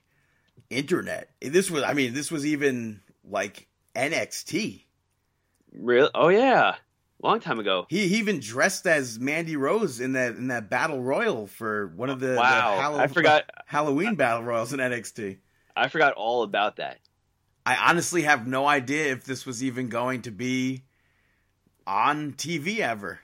[0.69, 1.29] internet.
[1.41, 4.83] This was I mean this was even like NXT.
[5.73, 6.09] Real?
[6.13, 6.75] Oh yeah,
[7.27, 7.85] long time ago.
[7.89, 12.09] He, he even dressed as Mandy Rose in that in that battle royal for one
[12.09, 13.49] of the, the Wow, I forgot.
[13.65, 15.37] Halloween battle royals in NXT.
[15.75, 16.99] I forgot all about that.
[17.65, 20.83] I honestly have no idea if this was even going to be
[21.85, 23.19] on TV ever.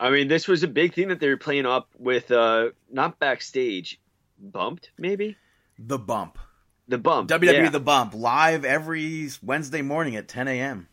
[0.00, 2.30] I mean, this was a big thing that they were playing up with.
[2.32, 4.00] Uh, not backstage,
[4.38, 5.36] bumped maybe
[5.78, 6.38] The bump.
[6.88, 7.30] the bump.
[7.30, 7.68] WWE yeah.
[7.70, 10.88] The Bump live every Wednesday morning at 10 a.m.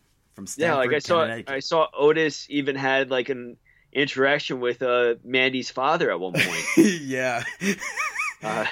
[0.48, 1.42] from yeah, like I saw.
[1.48, 3.58] I saw Otis even had like an
[3.92, 6.66] interaction with uh, Mandy's father at one point.
[6.78, 7.44] yeah.
[8.44, 8.66] uh,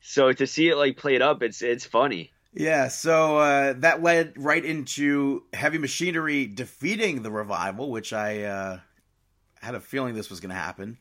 [0.00, 2.32] so to see it like played up, it's it's funny.
[2.52, 8.80] Yeah, so uh, that led right into Heavy Machinery defeating the Revival, which I uh,
[9.60, 10.98] had a feeling this was going to happen.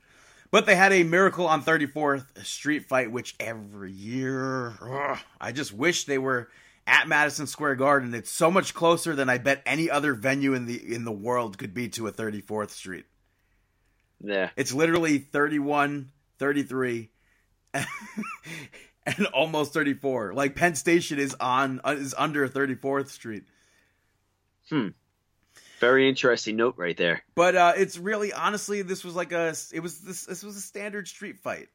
[0.51, 5.73] But they had a Miracle on 34th Street fight, which every year, ugh, I just
[5.73, 6.49] wish they were
[6.89, 8.13] at Madison Square Garden.
[8.13, 11.57] It's so much closer than I bet any other venue in the in the world
[11.57, 13.05] could be to a 34th Street.
[14.21, 17.09] Yeah, It's literally 31, 33,
[17.73, 20.33] and almost 34.
[20.33, 23.43] Like Penn Station is on is under 34th Street.
[24.69, 24.89] Hmm.
[25.79, 27.23] Very interesting note right there.
[27.35, 30.61] But uh, it's really honestly, this was like a it was this this was a
[30.61, 31.69] standard street fight.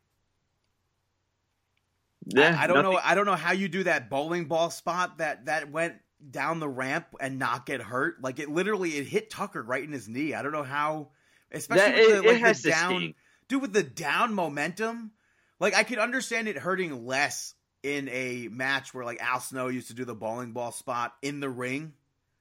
[2.27, 3.01] Yeah, I, I don't nothing- know.
[3.03, 5.95] I don't know how you do that bowling ball spot that that went
[6.31, 8.22] down the ramp and not get hurt.
[8.22, 10.33] Like it literally it hit Tucker right in his knee.
[10.35, 11.09] I don't know how,
[11.53, 13.14] especially That- with it- the, it has the down, sting.
[13.49, 15.11] dude, with the down momentum.
[15.61, 19.89] Like I could understand it hurting less in a match where like Al Snow used
[19.89, 21.93] to do the bowling ball spot in the ring,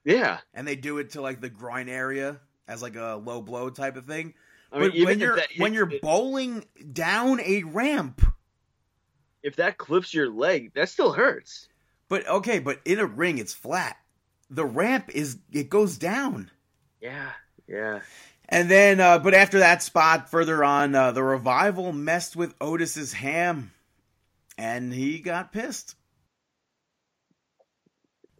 [0.05, 3.69] Yeah, and they do it to like the groin area as like a low blow
[3.69, 4.33] type of thing.
[4.71, 8.22] I mean, but when you're that when you're bowling down a ramp.
[9.43, 11.69] If that clips your leg, that still hurts.
[12.07, 13.97] But okay, but in a ring, it's flat.
[14.49, 16.51] The ramp is it goes down,
[17.01, 17.33] Yeah,
[17.67, 18.01] yeah.
[18.49, 23.13] and then uh, but after that spot further on, uh, the revival messed with Otis's
[23.13, 23.71] ham,
[24.57, 25.95] and he got pissed.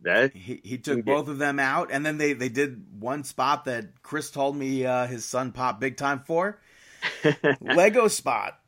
[0.02, 3.24] That He he took He both of them out, and then they they did one
[3.24, 6.60] spot that Chris told me uh, his son popped big time for
[7.62, 8.60] Lego spot,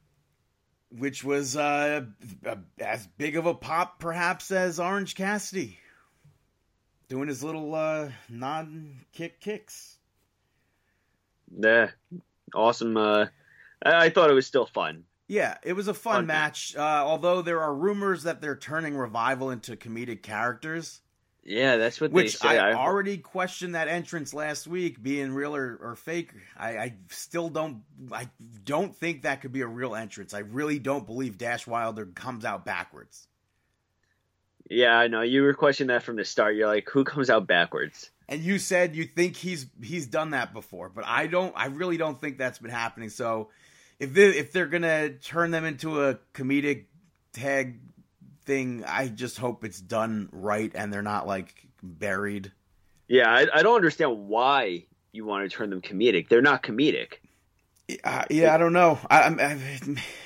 [0.90, 2.06] which was uh,
[2.80, 5.80] as big of a pop perhaps as Orange Cassidy
[7.08, 9.98] doing his little uh, non kick kicks.
[11.58, 11.92] yeah,
[12.54, 12.98] awesome.
[12.98, 13.28] Uh,
[13.84, 15.04] I, I thought it was still fun.
[15.28, 16.76] Yeah, it was a fun, Fun match.
[16.76, 21.02] Uh, although there are rumors that they're turning Revival into comedic characters,
[21.46, 22.58] Yeah, that's what which they say.
[22.58, 26.32] I I- already questioned that entrance last week being real or, or fake.
[26.58, 27.84] I, I still don't.
[28.12, 28.30] I
[28.64, 30.34] don't think that could be a real entrance.
[30.34, 33.28] I really don't believe Dash Wilder comes out backwards.
[34.70, 35.22] Yeah, I know.
[35.22, 36.56] You were questioning that from the start.
[36.56, 38.10] You're like, who comes out backwards?
[38.28, 41.54] And you said you think he's he's done that before, but I don't.
[41.56, 43.10] I really don't think that's been happening.
[43.10, 43.50] So
[44.00, 46.86] if they if they're gonna turn them into a comedic
[47.34, 47.80] tag
[48.46, 52.52] thing, I just hope it's done right and they're not like buried.
[53.08, 56.28] Yeah, I, I don't understand why you want to turn them comedic.
[56.30, 57.16] They're not comedic.
[58.04, 58.98] Uh, yeah, I don't know.
[59.10, 59.80] I, I,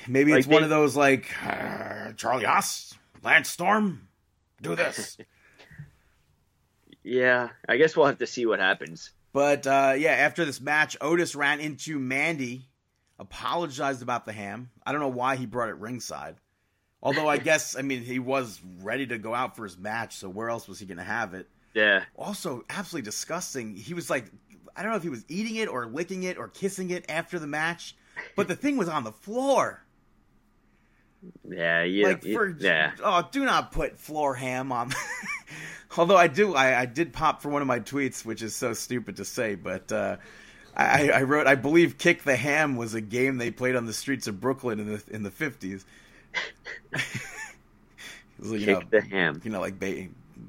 [0.08, 4.08] maybe it's Like one they- of those like uh, Charlie Haas, Lance Storm,
[4.62, 5.16] do this.
[7.02, 9.10] Yeah, I guess we'll have to see what happens.
[9.32, 12.68] But uh, yeah, after this match, Otis ran into Mandy,
[13.18, 14.70] apologized about the ham.
[14.84, 16.36] I don't know why he brought it ringside.
[17.02, 20.28] Although I guess I mean he was ready to go out for his match, so
[20.28, 21.48] where else was he going to have it?
[21.72, 23.76] Yeah, Also, absolutely disgusting.
[23.76, 24.26] He was like,
[24.76, 27.38] I don't know if he was eating it or licking it or kissing it after
[27.38, 27.94] the match,
[28.34, 29.84] but the thing was on the floor.
[31.48, 32.92] yeah, yeah, like for yeah.
[33.02, 34.92] oh, do not put floor ham on.
[35.96, 38.72] Although I do, I, I did pop for one of my tweets, which is so
[38.74, 40.16] stupid to say, but uh,
[40.76, 43.92] I, I wrote, I believe "Kick the Ham" was a game they played on the
[43.92, 45.84] streets of Brooklyn in the in the fifties.
[48.42, 49.40] you Kick know, the ham.
[49.44, 50.08] you know, like ba-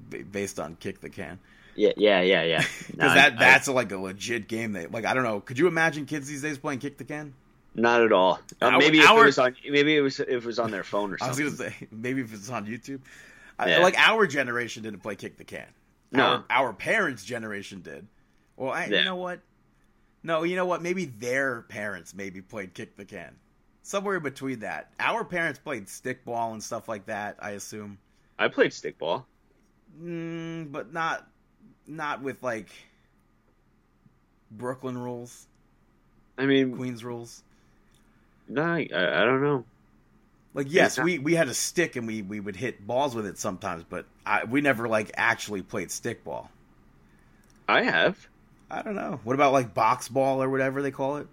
[0.09, 1.39] ba- based on "Kick the Can,"
[1.75, 2.57] Yeah, yeah, yeah, yeah.
[2.87, 4.71] because No, that I- that's like a legit game.
[4.73, 5.39] They like, I don't know.
[5.39, 7.33] Could you imagine kids these days playing "Kick the Can"?
[7.73, 8.39] not at all.
[8.61, 10.71] Uh, Our- maybe if our- it was on, maybe it was if it was on
[10.71, 11.57] their phone or I was something.
[11.57, 12.99] gonna say maybe if it's on YouTube.
[13.59, 15.67] I, like our generation didn't play kick the can.
[16.11, 16.23] No.
[16.23, 18.07] Our, our parents' generation did.
[18.57, 19.39] Well, I, you know what?
[20.23, 20.81] No, you know what?
[20.81, 23.35] Maybe their parents maybe played kick the can.
[23.83, 24.91] Somewhere between that.
[24.99, 27.37] Our parents played stickball and stuff like that.
[27.39, 27.97] I assume,
[28.37, 29.25] I played stickball.
[30.01, 31.27] mm, but not
[31.87, 32.69] not with like
[34.51, 35.47] Brooklyn rules,
[36.37, 37.43] I mean, Queens rules.
[38.47, 39.65] no, I, I don't know.
[40.53, 41.05] Like yes, Yeah.
[41.05, 44.05] we, we had a stick and we, we would hit balls with it sometimes, but
[44.25, 46.49] I, we never like actually played stickball.
[47.69, 48.27] I have.
[48.69, 49.19] I don't know.
[49.23, 51.27] What about like box ball or whatever they call it?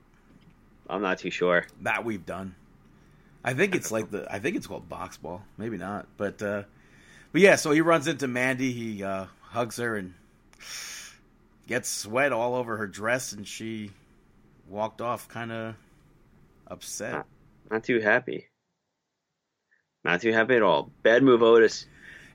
[0.89, 1.66] I'm not too sure.
[1.82, 2.55] That we've done.
[3.45, 5.43] I think it's like the I think it's called box ball.
[5.57, 6.07] Maybe not.
[6.16, 6.62] But uh
[7.32, 10.14] but yeah, so he runs into Mandy, he uh hugs her and
[11.66, 13.91] gets sweat all over her dress and she
[14.68, 15.74] walked off kind of
[16.66, 17.24] upset.
[17.70, 18.49] Not too happy.
[20.05, 20.91] Not too happy at all.
[21.03, 21.86] Bad move, Otis.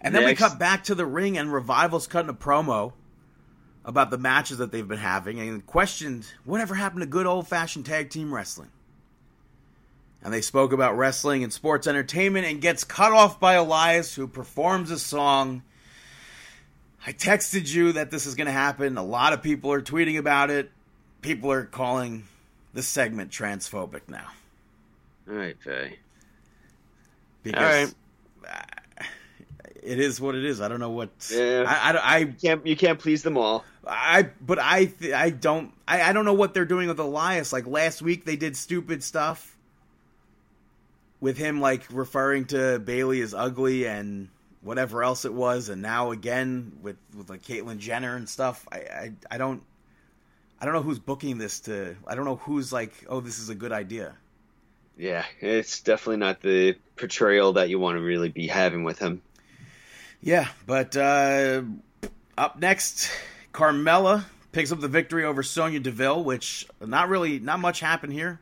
[0.02, 2.92] And then we cut back to the ring, and Revival's cutting a promo
[3.86, 7.86] about the matches that they've been having and questioned whatever happened to good old fashioned
[7.86, 8.70] tag team wrestling.
[10.24, 14.26] And they spoke about wrestling and sports entertainment and gets cut off by Elias, who
[14.26, 15.64] performs a song.
[17.06, 18.98] I texted you that this is going to happen.
[18.98, 20.72] A lot of people are tweeting about it.
[21.22, 22.24] People are calling
[22.74, 24.28] the segment transphobic now.
[25.30, 26.00] All right, Faye.
[27.44, 27.94] Because
[29.82, 30.62] it is what it is.
[30.62, 31.10] I don't know what.
[31.30, 31.66] Yeah.
[31.68, 33.66] I, I, I You can't you can't please them all.
[33.86, 37.52] I but I th- I don't I, I don't know what they're doing with Elias.
[37.52, 39.58] Like last week they did stupid stuff
[41.20, 44.30] with him like referring to Bayley as ugly and
[44.62, 48.68] whatever else it was, and now again with with like Caitlyn Jenner and stuff.
[48.72, 49.64] I I, I don't
[50.64, 51.96] I don't know who's booking this to.
[52.08, 54.16] I don't know who's like, oh, this is a good idea.
[54.98, 59.22] Yeah, it's definitely not the portrayal that you want to really be having with him.
[60.22, 61.64] Yeah, but uh,
[62.38, 63.12] up next,
[63.54, 68.40] Carmella picks up the victory over Sonya Deville, which not really, not much happened here.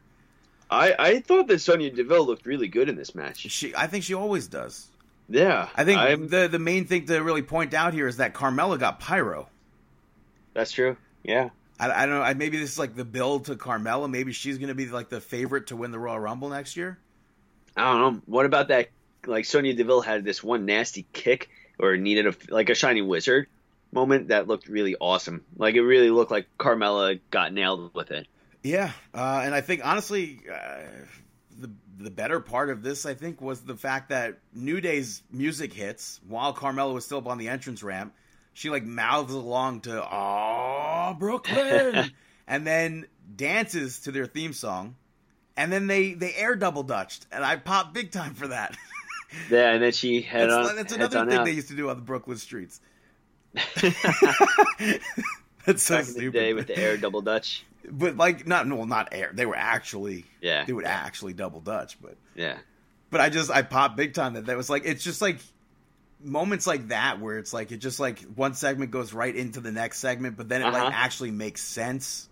[0.70, 3.40] I, I thought that Sonya Deville looked really good in this match.
[3.52, 4.88] She, I think she always does.
[5.30, 8.34] Yeah, I think I'm- the the main thing to really point out here is that
[8.34, 9.48] Carmella got pyro.
[10.54, 10.98] that's true.
[11.24, 11.50] Yeah,
[11.80, 12.22] I, I don't know.
[12.22, 14.10] I, maybe this is like the build to Carmella.
[14.10, 16.98] Maybe she's going to be like the favorite to win the Royal Rumble next year.
[17.78, 18.22] I don't know.
[18.26, 18.90] What about that?
[19.26, 21.50] Like Sonya Deville had this one nasty kick
[21.80, 23.48] or needed a like a shining wizard
[23.92, 25.44] moment that looked really awesome.
[25.56, 28.28] Like it really looked like Carmella got nailed with it.
[28.64, 30.82] Yeah, uh, and I think honestly, uh,
[31.60, 35.74] the the better part of this, I think, was the fact that New Day's music
[35.74, 38.14] hits while Carmella was still up on the entrance ramp.
[38.54, 42.12] She like mouths along to "Oh Brooklyn,"
[42.48, 44.96] and then dances to their theme song,
[45.58, 48.78] and then they they air double dutched, and I popped big time for that.
[49.50, 50.76] Yeah, and then she head that's, on.
[50.76, 51.46] that's another thing out.
[51.46, 52.82] they used to do on the Brooklyn streets.
[55.66, 56.32] that's so Back in the stupid.
[56.34, 57.66] day with the air double dutch.
[57.90, 59.32] but like not well, not air.
[59.34, 62.58] They were actually Yeah, they would actually double dutch, but yeah,
[63.10, 65.40] but I just I popped big time that that was like it's just like
[66.24, 69.72] moments like that where it's like it just like one segment goes right into the
[69.72, 70.86] next segment, but then it Uh-huh.
[70.86, 72.30] like actually makes sense.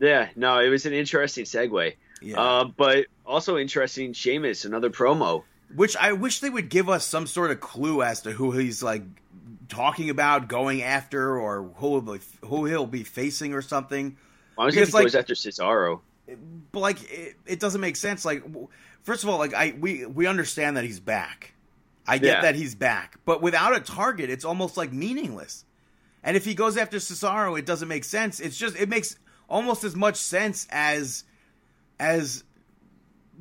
[0.00, 0.28] yeah.
[0.36, 1.94] No, it was an interesting segue.
[2.20, 2.40] Yeah.
[2.40, 4.12] Uh, but also interesting.
[4.12, 5.44] Sheamus, another promo.
[5.76, 8.82] Which I wish they would give us some sort of clue as to who he's
[8.82, 9.02] like
[9.68, 14.16] talking about, going after, or who will be, who he'll be facing or something.
[14.58, 16.00] I was Because, he goes like- after Cesaro.
[16.72, 18.24] But like it, it doesn't make sense.
[18.24, 18.42] Like
[19.02, 21.54] first of all, like I we we understand that he's back.
[22.06, 22.42] I get Yeah.
[22.42, 25.64] that he's back, but without a target, it's almost like meaningless.
[26.22, 28.40] And if he goes after Cesaro, it doesn't make sense.
[28.40, 29.16] It's just it makes
[29.48, 31.24] almost as much sense as
[31.98, 32.44] as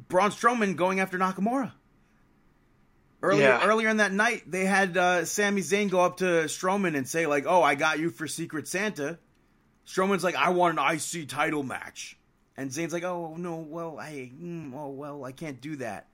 [0.08, 1.74] Braun Strowman going after Nakamura.
[3.22, 3.66] Earlier, Yeah.
[3.66, 7.26] earlier in that night, they had uh, Sami Zayn go up to Strowman and say
[7.26, 9.18] like, "Oh, I got you for Secret Santa."
[9.88, 12.18] Strowman's like, "I want an IC title match,"
[12.56, 16.08] and Zayn's like, "Oh no, well, I, mm, oh well, I can't do that."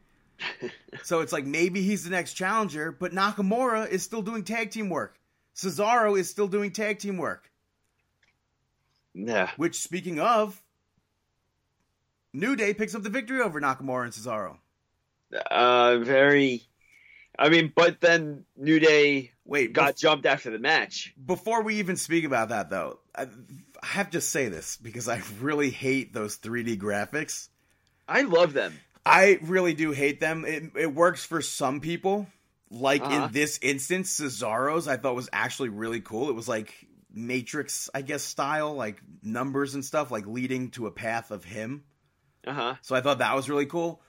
[1.03, 4.89] so it's like maybe he's the next challenger, but Nakamura is still doing tag team
[4.89, 5.19] work.
[5.55, 7.49] Cesaro is still doing tag team work.
[9.13, 10.59] Yeah, Which, speaking of,
[12.33, 14.57] New Day picks up the victory over Nakamura and Cesaro.
[15.51, 16.63] uh, very.
[17.45, 21.13] I mean, but then New Day Wait, got bef- jumped after the match.
[21.23, 25.21] before we even speak about that, though, I, I have to say this because I
[25.41, 27.49] really hate those 3D graphics.
[28.07, 28.73] I love them.
[29.05, 30.45] I really do hate them.
[30.45, 32.27] It, it works for some people.
[32.71, 33.25] Like Uh-huh.
[33.25, 36.29] in this instance, Cesaro's I thought was actually really cool.
[36.29, 36.73] It was like
[37.13, 41.83] Matrix, I guess, style, like numbers and stuff, like leading to a path of him.
[42.47, 42.75] Uh huh.
[42.81, 44.01] So I thought that was really cool.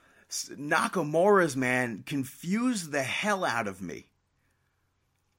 [0.56, 4.08] Nakamura's man confused the hell out of me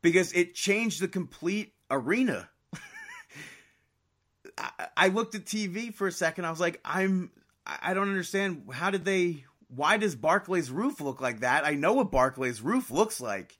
[0.02, 2.50] because it changed the complete arena.
[4.58, 6.46] I, I looked at TV for a second.
[6.46, 7.32] I was like, I'm.
[7.66, 8.64] I I don't understand.
[8.72, 9.44] How did they?
[9.68, 11.66] Why does Barclay's roof look like that?
[11.66, 13.58] I know what Barclay's roof looks like,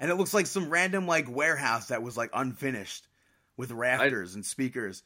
[0.00, 3.06] and it looks like some random like warehouse that was like unfinished
[3.56, 5.02] with rafters and speakers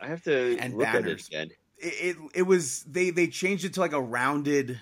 [0.00, 1.22] I have to And look at banners.
[1.22, 1.50] it again.
[1.82, 4.80] It, it it was they they changed it to like a rounded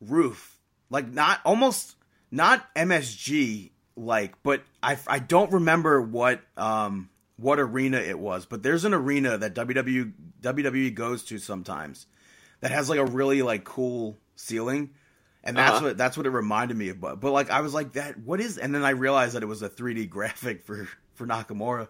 [0.00, 0.58] roof
[0.90, 1.94] like not almost
[2.30, 8.62] not msg like but i i don't remember what um what arena it was but
[8.62, 12.06] there's an arena that wwe wwe goes to sometimes
[12.60, 14.90] that has like a really like cool ceiling
[15.44, 15.86] and that's Uh-huh.
[15.86, 18.40] what that's what it reminded me of but, but like i was like that what
[18.40, 21.88] is and then i realized that it was a 3d graphic for for nakamura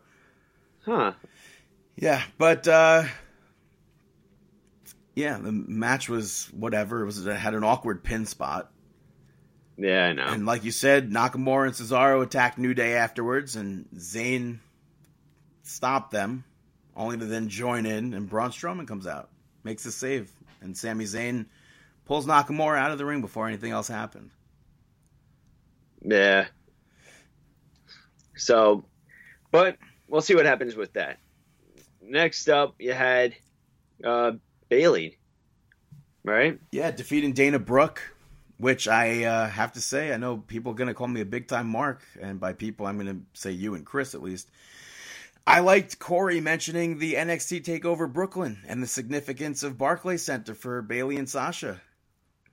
[0.85, 1.13] Huh.
[1.97, 3.05] yeah, but uh
[5.15, 7.03] yeah, the match was whatever.
[7.03, 8.71] It was it had an awkward pin spot,
[9.77, 10.27] Yeah, I know.
[10.27, 14.59] and like you said, Nakamura and Cesaro attacked New Day afterwards, and Zayn
[15.63, 16.45] stopped them,
[16.97, 19.31] only to then join in, and Braun Strowman comes out,
[19.65, 20.31] makes the save,
[20.61, 21.47] and Sami Zayn
[22.07, 24.31] pulls Nakamura out of the ring before anything else happened.
[26.03, 26.47] Yeah.
[28.37, 28.85] So,
[29.51, 29.77] but
[30.09, 31.19] we'll see what happens with that.
[32.03, 33.35] Next up, you had
[34.03, 34.33] uh,
[34.71, 35.19] Bayley,
[36.25, 36.59] right?
[36.73, 38.01] Yeah, defeating Dana Brooke,
[38.57, 41.27] which I uh, have to say, I know people are going to call me a
[41.27, 44.49] big time mark, and by people, I'm going to say you and Chris at least.
[45.47, 50.81] I liked Corey mentioning the NXT Takeover Brooklyn and the significance of Barclays Center for
[50.81, 51.81] Bayley and Sasha.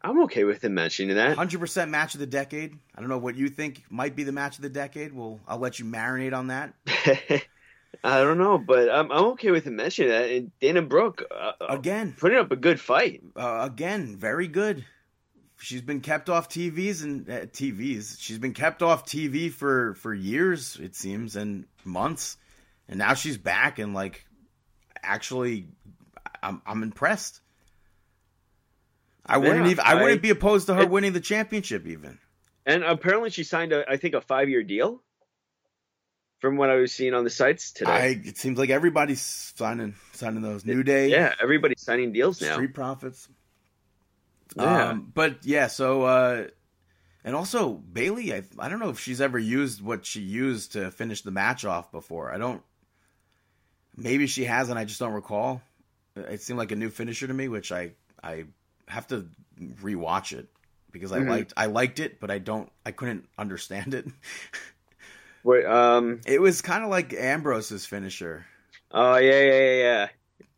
[0.01, 1.37] I'm okay with him mentioning that.
[1.37, 2.77] 100% match of the decade.
[2.95, 5.13] I don't know what you think might be the match of the decade.
[5.13, 6.73] Well, I'll let you marinate on that.
[8.03, 10.29] I don't know, but I'm I'm okay with him mentioning that.
[10.29, 13.21] And Dana Brooke uh, Again, putting up a good fight.
[13.35, 14.85] uh, again, very good.
[15.59, 18.17] She's been kept off TVs and uh, TVs.
[18.19, 22.37] She's been kept off TV for for years, it seems, and months,
[22.87, 24.23] and now she's back and like
[25.01, 25.67] actually,
[26.43, 27.41] I'm I'm impressed.
[29.25, 31.87] I wouldn't Yeah, even I, I- wouldn't be opposed to her it- winning the championship
[31.87, 32.19] even.
[32.65, 35.01] And apparently, she signed a I think a five year deal.
[36.39, 37.91] From what I was seeing on the sites today.
[37.91, 42.53] I it seems like everybody's signing signing those New Day, yeah, everybody's signing deals now.
[42.53, 43.27] Street Profits.
[44.55, 44.89] Yeah.
[44.89, 46.47] Um, but yeah, so uh,
[47.23, 50.91] and also Bayley, I I don't know if she's ever used what she used to
[50.91, 52.31] finish the match off before.
[52.31, 52.61] I don't.
[53.95, 55.63] Maybe she has, and I just don't recall.
[56.15, 58.45] It seemed like a new finisher to me, which I I
[58.87, 59.27] have to
[59.59, 60.47] rewatch it
[60.91, 61.29] because I Mhm.
[61.29, 64.05] liked I liked it, but I don't I couldn't understand it.
[65.47, 66.19] Wait, um.
[66.27, 68.45] it was kind of like Ambrose's finisher.
[68.91, 70.07] Oh yeah, yeah, yeah, yeah.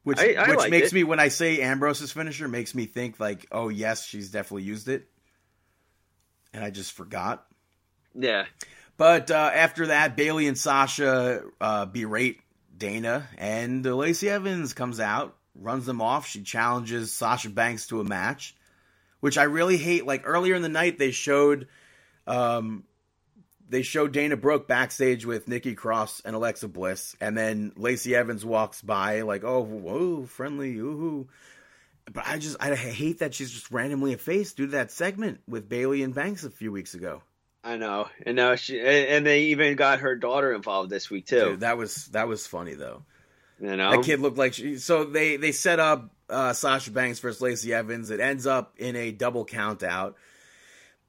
[0.02, 0.94] Which I- I which liked makes it.
[0.96, 4.88] me when I say Ambrose's finisher makes me think like, oh yes, she's definitely used
[4.88, 5.08] it,
[6.56, 7.46] and I just forgot.
[8.16, 8.46] Yeah.
[8.98, 12.40] But uh, after that, Bayley and Sasha uh, berate
[12.76, 16.26] Dana, and Lacey Evans comes out, runs them off.
[16.26, 18.56] She challenges Sasha Banks to a match,
[19.20, 20.08] which I really hate.
[20.08, 21.68] Like earlier in the night, they showed.
[22.26, 22.86] Um,
[23.70, 28.44] they showed Dana Brooke backstage with Nikki Cross and Alexa Bliss, and then Lacey Evans
[28.44, 31.28] walks by like, "Oh, whoa, friendly, ooh."
[32.12, 35.42] But I just I hate that she's just randomly a face due to that segment
[35.48, 37.22] with Bayley and Banks a few weeks ago.
[37.64, 41.28] I know, and now she and, and they even got her daughter involved this week
[41.28, 41.52] too.
[41.52, 43.04] Dude, that was that was funny though.
[43.62, 44.78] you know, That kid looked like she.
[44.78, 48.10] So they they set up uh, Sasha Banks versus Lacey Evans.
[48.10, 50.16] It ends up in a double count out.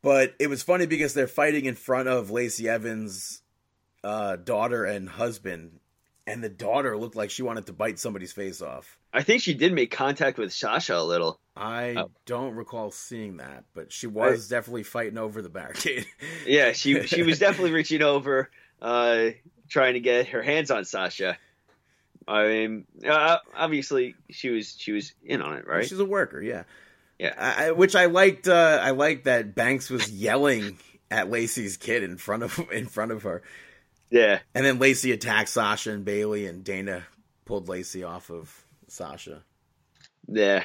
[0.03, 3.42] But it was funny because they're fighting in front of Lacey Evans'
[4.03, 5.78] uh, daughter and husband,
[6.26, 8.98] and the daughter looked like she wanted to bite somebody's face off.
[9.12, 11.38] I think she did make contact with Sasha a little.
[11.57, 12.11] I Oh.
[12.24, 16.07] don't recall seeing that, but she was definitely fighting over the barricade.
[16.46, 19.30] Yeah, she she was definitely reaching over, uh,
[19.68, 21.36] trying to get her hands on Sasha.
[22.26, 25.86] I mean, uh, obviously she was she was in on it, right?
[25.86, 26.62] She's a worker, yeah.
[27.20, 27.34] Yeah.
[27.38, 28.48] I, I- which I liked.
[28.48, 30.78] Uh, I liked that Banks was yelling
[31.10, 33.42] at Lacey's kid in front of in front of her,
[34.10, 37.04] Yeah, and then Lacey attacked Sasha and Bayley, and Dana
[37.44, 39.42] pulled Lacey off of Sasha.
[40.28, 40.64] yeah.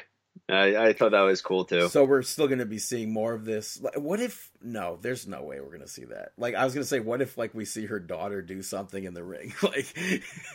[0.50, 1.88] I, I thought that was cool too.
[1.88, 3.82] So we're still going to be seeing more of this.
[3.96, 4.52] What if?
[4.62, 6.34] No, there's no way we're going to see that.
[6.38, 9.02] Like I was going to say, what if like we see her daughter do something
[9.04, 9.54] in the ring?
[9.64, 9.88] Like,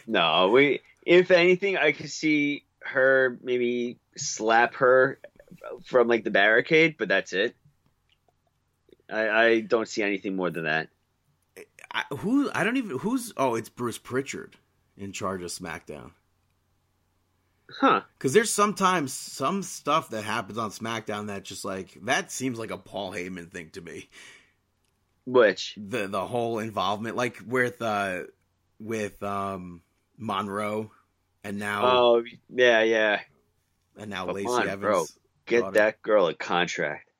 [0.06, 0.80] No, we.
[1.04, 5.18] If anything, I could see her maybe slap her
[5.84, 7.54] from like the barricade, but that's it.
[9.10, 10.88] I, I don't see anything more than that.
[11.92, 12.50] I, who?
[12.54, 12.98] I don't even.
[12.98, 13.32] Who's?
[13.36, 14.56] Oh, it's Bruce Pritchard
[14.96, 16.12] in charge of SmackDown.
[17.80, 18.02] Huh?
[18.18, 22.70] Because there's sometimes some stuff that happens on SmackDown that just like that seems like
[22.70, 24.08] a Paul Heyman thing to me.
[25.24, 25.74] Which?
[25.76, 28.22] The the whole involvement, like with uh
[28.78, 29.82] with um
[30.18, 30.90] Monroe,
[31.44, 33.20] and now Oh, yeah, yeah.
[33.96, 34.72] and now but Lacey Monroe.
[34.72, 35.18] Evans.
[35.50, 35.74] Get daughter.
[35.74, 37.10] that girl a contract.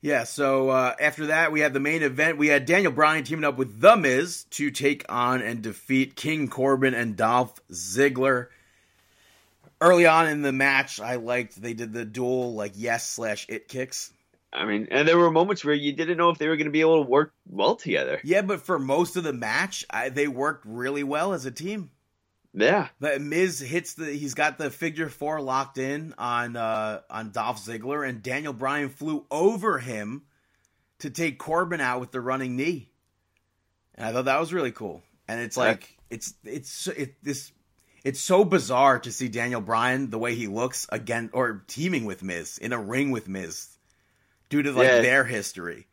[0.00, 2.38] Yeah, so uh, after that, we had the main event.
[2.38, 6.48] We had Daniel Bryan teaming up with The Miz to take on and defeat King
[6.48, 8.46] Corbin and Dolph Ziggler.
[9.80, 13.68] Early on in the match, I liked they did the dual like yes slash it
[13.68, 14.12] kicks.
[14.52, 16.72] I mean, and there were moments where you didn't know if they were going to
[16.72, 18.20] be able to work well together.
[18.24, 21.90] Yeah, but for most of the match, I, they worked really well as a team.
[22.54, 27.30] Yeah, The Miz hits the he's got the figure four locked in on uh on
[27.30, 30.22] Dolph Ziggler and Daniel Bryan flew over him
[31.00, 32.90] to take Corbin out with the running knee.
[33.94, 35.02] And I thought that was really cool.
[35.28, 37.52] And it's like it's it's it this
[38.02, 42.22] it's so bizarre to see Daniel Bryan the way he looks again or teaming with
[42.22, 43.68] Miz in a ring with Miz
[44.48, 45.02] due to like Yeah.
[45.02, 45.86] their history.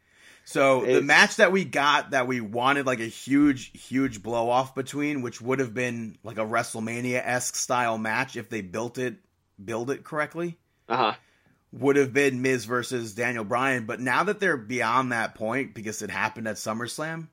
[0.48, 4.76] So the match that we got that we wanted like a huge, huge blow off
[4.76, 9.16] between, which would have been like a WrestleMania esque style match if they built it,
[9.64, 11.14] build it correctly, uh huh.
[11.72, 13.88] would have been Miz versus Daniel Bryan.
[13.88, 17.28] But now that they're beyond that point because it happened at SummerSlam,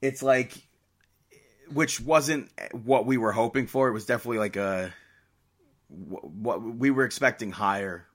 [0.00, 0.52] it's like,
[1.72, 2.50] which wasn't
[2.84, 3.88] what we were hoping for.
[3.88, 4.94] It was definitely like a
[5.88, 8.06] what we were expecting higher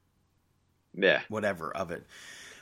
[0.95, 2.05] Yeah, whatever of it.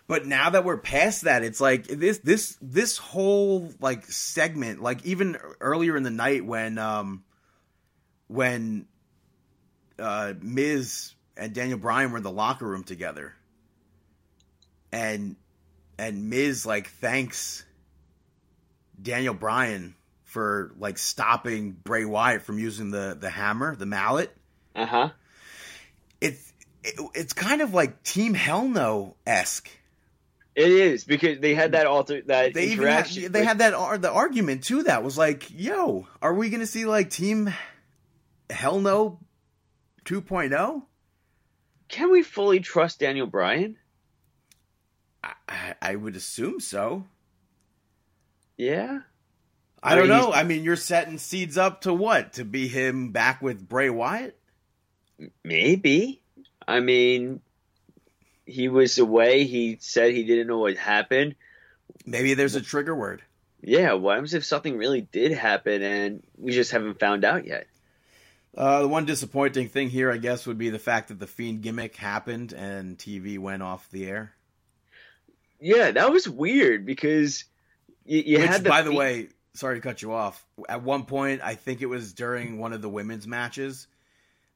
[0.07, 5.03] But now that we're past that, it's like this this this whole like segment, like
[5.05, 7.23] even earlier in the night when um
[8.27, 8.87] when
[9.97, 13.33] uh Miz and Daniel Bryan were in the locker room together.
[14.91, 15.37] And
[15.97, 17.65] and Miz like thanks
[19.01, 24.35] Daniel Bryan for like stopping Bray Wyatt from using the the hammer, the mallet.
[24.75, 25.09] Uh huh.
[26.21, 26.53] It's
[26.83, 29.69] it, it's kind of like Team Hell No esque.
[30.55, 33.31] It is because they had that alter that They even had, interaction.
[33.33, 36.61] they with- had that ar- the argument too that was like, "Yo, are we going
[36.61, 37.53] to see like Team
[38.49, 39.19] Hell No
[40.05, 40.83] 2.0?"
[41.89, 43.77] Can we fully trust Daniel Bryan?
[45.23, 47.05] I, I, I would assume so.
[48.57, 48.99] Yeah.
[49.83, 50.31] I, I don't know.
[50.31, 52.33] I mean, you're setting seeds up to what?
[52.33, 54.39] To be him back with Bray Wyatt?
[55.43, 56.21] Maybe.
[56.67, 57.41] I mean,
[58.45, 59.45] he was away.
[59.45, 61.35] He said he didn't know what happened.
[62.05, 63.21] Maybe there's a trigger word.
[63.61, 67.67] Yeah, what happens if something really did happen and we just haven't found out yet?
[68.55, 71.61] Uh, the one disappointing thing here, I guess, would be the fact that the Fiend
[71.61, 74.33] gimmick happened and TV went off the air.
[75.59, 77.45] Yeah, that was weird because
[78.05, 80.45] you, you Which, had the by the way, sorry to cut you off.
[80.69, 83.87] At one point, I think it was during one of the women's matches,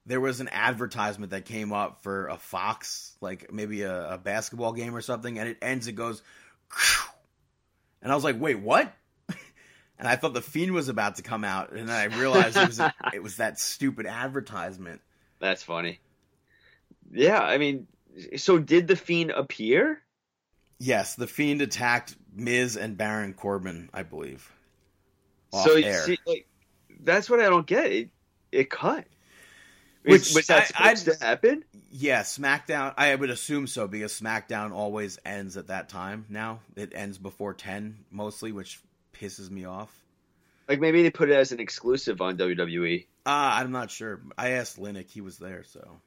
[0.10, 4.74] there was an advertisement that came up for a Fox, like maybe a, a basketball
[4.74, 5.88] game or something, and it ends.
[5.88, 6.24] It goes,
[8.02, 8.92] and I was like, "Wait, what?"
[10.00, 12.68] And I thought the Fiend was about to come out, and then I realized it
[12.68, 12.80] was
[13.14, 15.02] it was that stupid advertisement.
[15.40, 16.00] That's funny.
[17.12, 17.86] Yeah, I mean,
[18.38, 20.02] so did the fiend appear?
[20.80, 24.50] Yes, the Fiend attacked Miz and Baron Corbin, I believe.
[25.52, 26.06] Off so air.
[26.06, 26.48] see, like,
[27.02, 27.92] that's what I don't get.
[27.92, 28.10] It
[28.54, 29.06] it cut.
[30.04, 31.64] Which was, was that I- supposed to happen?
[31.92, 32.94] Yeah, SmackDown.
[32.98, 36.26] I would assume so because SmackDown always ends at that time.
[36.30, 38.80] Now it ends before ten mostly, which
[39.14, 39.92] pisses me off.
[40.68, 42.38] Like maybe they put it as an exclusive on.
[42.38, 43.08] WWE.
[43.26, 44.22] Uh, I'm not sure.
[44.38, 45.64] I asked Linux; he was there.
[45.64, 46.00] So,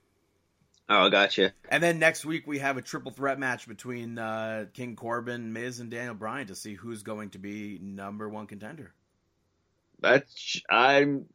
[0.89, 1.53] Oh, gotcha.
[1.69, 5.81] and then next week we have a triple threat match between uh, King Corbin, Miz,
[5.81, 8.93] and Daniel Bryan to see who's going to be number one contender.
[10.01, 11.27] That's I'm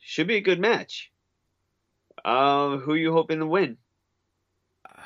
[0.00, 1.10] should be a good match.
[2.24, 3.76] Um, who you hoping to win?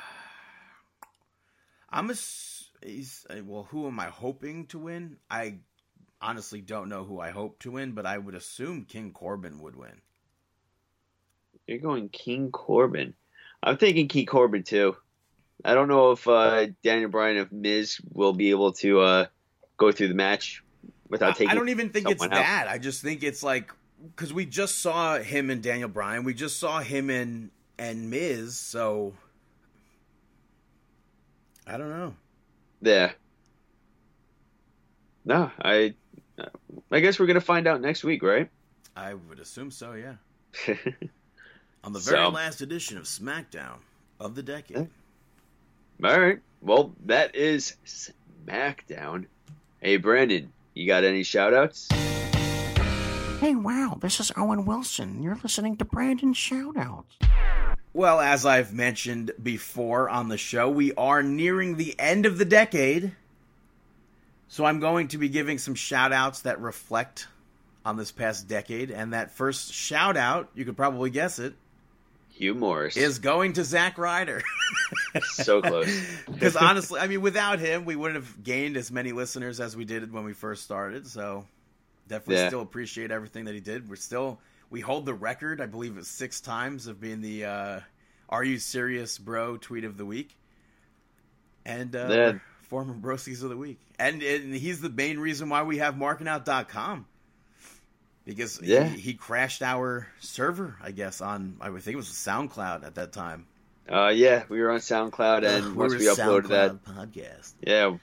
[1.89, 2.15] I'm a.
[2.85, 5.17] He's, uh, well, who am I hoping to win?
[5.29, 5.59] I
[6.21, 9.75] honestly don't know who I hope to win, but I would assume King Corbin would
[9.75, 10.01] win.
[11.67, 13.13] You're going King Corbin.
[13.61, 14.97] I'm thinking King Corbin too.
[15.63, 19.25] I don't know if uh, Daniel Bryan if Miz will be able to uh,
[19.77, 20.63] go through the match
[21.07, 21.49] without taking.
[21.49, 22.31] I don't even think it's out.
[22.31, 22.67] that.
[22.67, 23.71] I just think it's like
[24.15, 26.23] because we just saw him and Daniel Bryan.
[26.23, 28.57] We just saw him and and Miz.
[28.57, 29.13] So
[31.65, 32.15] I don't know.
[32.81, 33.11] Yeah.
[35.25, 35.93] No, I.
[36.91, 38.49] I guess we're gonna find out next week, right?
[38.95, 39.93] I would assume so.
[39.93, 40.15] Yeah.
[41.83, 43.77] On the very So- last edition of SmackDown
[44.19, 44.77] of the decade.
[44.77, 44.89] Mm.
[46.03, 46.39] All right.
[46.61, 49.25] Well, that is SmackDown.
[49.81, 51.89] Hey, Brandon, you got any shout outs?
[53.43, 55.21] Hey, wow, this is Owen Wilson.
[55.21, 57.03] You're listening to Brandon Shoutouts.
[57.91, 62.45] Well, as I've mentioned before on the show, we are nearing the end of the
[62.45, 63.11] decade.
[64.47, 67.27] So I'm going to be giving some shoutouts that reflect
[67.83, 68.91] on this past decade.
[68.91, 71.53] And that first shout out, you could probably guess it,
[72.29, 74.41] Hugh Morris is going to Zack Ryder.
[75.33, 75.93] so close.
[76.31, 79.83] Because honestly, I mean, without him, we wouldn't have gained as many listeners as we
[79.83, 81.05] did when we first started.
[81.07, 81.45] So
[82.07, 82.47] definitely Yeah.
[82.47, 83.89] still appreciate everything that he did.
[83.89, 84.39] We're still
[84.69, 87.79] we hold the record, I believe it's six times of being the uh,
[88.29, 90.35] "Are you serious, bro?" tweet of the week,
[91.65, 92.33] and uh, Yeah.
[92.63, 93.79] former broskies of the week.
[93.99, 97.05] And, and he's the main reason why we have markingout.com.
[98.25, 98.85] Because Yeah.
[98.85, 103.11] he, he crashed our server, I guess, on I think it was SoundCloud at that
[103.11, 103.45] time.
[103.87, 107.51] Uh, yeah, we were on SoundCloud, and Ugh, once we uploaded that, podcast.
[107.61, 107.97] yeah,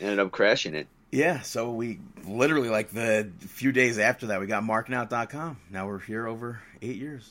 [0.00, 0.88] ended up crashing it.
[1.10, 5.58] Yeah, so we literally like the few days after that we got markingout.com.
[5.70, 7.28] Now we're here over eight years.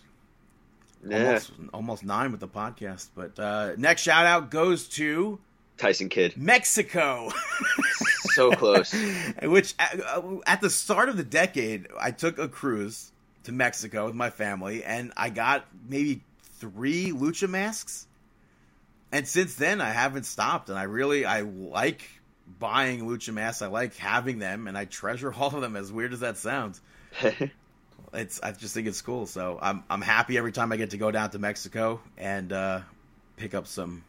[1.07, 3.07] Yeah, Almost almost nine with the podcast.
[3.15, 5.39] But uh next shout out goes to
[5.77, 7.31] Tyson Kidd, Mexico.
[8.33, 8.93] so close.
[9.41, 9.97] Which at,
[10.45, 14.83] at the start of the decade, I took a cruise to Mexico with my family
[14.83, 16.21] and I got maybe
[16.59, 18.07] three lucha masks.
[19.13, 22.01] And since then I haven't stopped and I really I like
[22.57, 23.61] buying lucha masks.
[23.61, 26.81] I like having them and I treasure all of them as weird as that sounds.
[28.11, 29.27] It's I just think it's cool.
[29.27, 32.79] So I'm I'm happy every time I get to go down to Mexico and uh
[33.37, 34.03] pick up some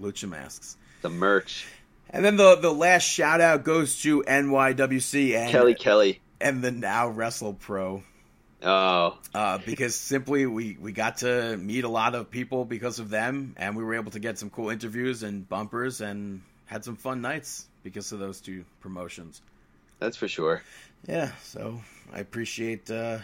[0.00, 0.76] lucha masks.
[1.02, 1.66] the merch,
[2.10, 6.20] And then the the last shout out goes to NYWC and Kelly Kelly.
[6.40, 8.04] and the now Wrestle Pro.
[8.62, 13.10] Oh, Uh, because simply we, we got to meet a lot of people because of
[13.10, 16.96] them, and we were able to get some cool interviews and bumpers, and had some
[16.96, 19.42] fun nights because of those two promotions.
[19.98, 20.62] That's for sure.
[21.06, 21.80] Yeah, so
[22.12, 23.18] I appreciate uh,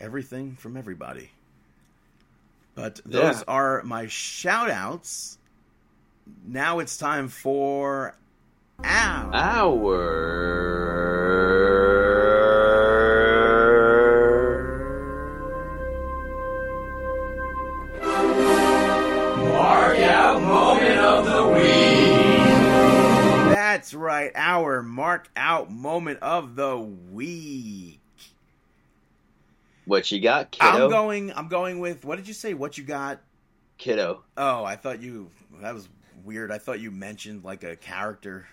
[0.00, 1.30] everything from everybody.
[2.74, 3.44] But those Yeah.
[3.48, 5.38] are my shout outs.
[6.46, 8.14] Now it's time for
[8.84, 9.30] our.
[9.30, 9.34] Mark
[29.88, 30.84] What you got, kiddo?
[30.84, 32.52] I'm going I'm going with what did you say?
[32.52, 33.20] What you got?
[33.78, 34.22] kiddo.
[34.36, 35.30] Oh, I thought you
[35.62, 35.88] that was
[36.24, 36.52] weird.
[36.52, 38.46] I thought you mentioned like a character.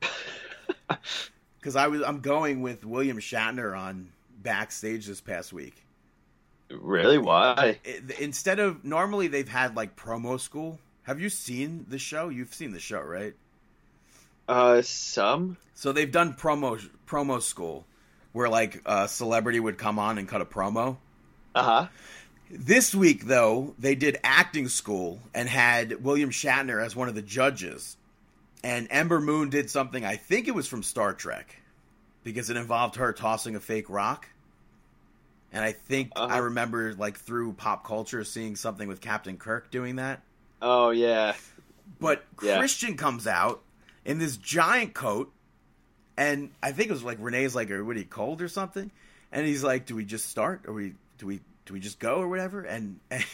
[1.60, 5.84] Cuz I was I'm going with William Shatner on backstage this past week.
[6.70, 7.18] Really?
[7.18, 7.80] Why?
[8.20, 10.78] Instead of normally they've had like promo school.
[11.02, 12.28] Have you seen the show?
[12.28, 13.34] You've seen the show, right?
[14.48, 15.56] Uh, some.
[15.74, 17.86] So they've done promo promo school
[18.36, 20.98] where like a celebrity would come on and cut a promo.
[21.54, 21.86] Uh huh.
[22.50, 27.22] This week, though, they did acting school and had William Shatner as one of the
[27.22, 27.96] judges.
[28.62, 31.56] And Ember Moon did something, I think it was from Star Trek,
[32.24, 34.28] because it involved her tossing a fake rock.
[35.50, 36.34] And I think Uh-huh.
[36.34, 40.20] I remember, like, through pop culture, seeing something with Captain Kirk doing that.
[40.60, 41.34] Oh yeah.
[41.98, 42.58] But Yeah.
[42.58, 43.62] Christian comes out
[44.04, 45.32] in this giant coat,
[46.16, 48.90] and I think it was like Renee's like, "Are you cold or something?"
[49.32, 52.16] And he's like, "Do we just start, or we do we do we just go
[52.16, 53.24] or whatever?" And, and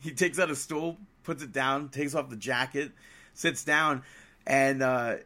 [0.00, 2.92] he takes out a stool, puts it down, takes off the jacket,
[3.34, 4.02] sits down,
[4.46, 5.16] and uh,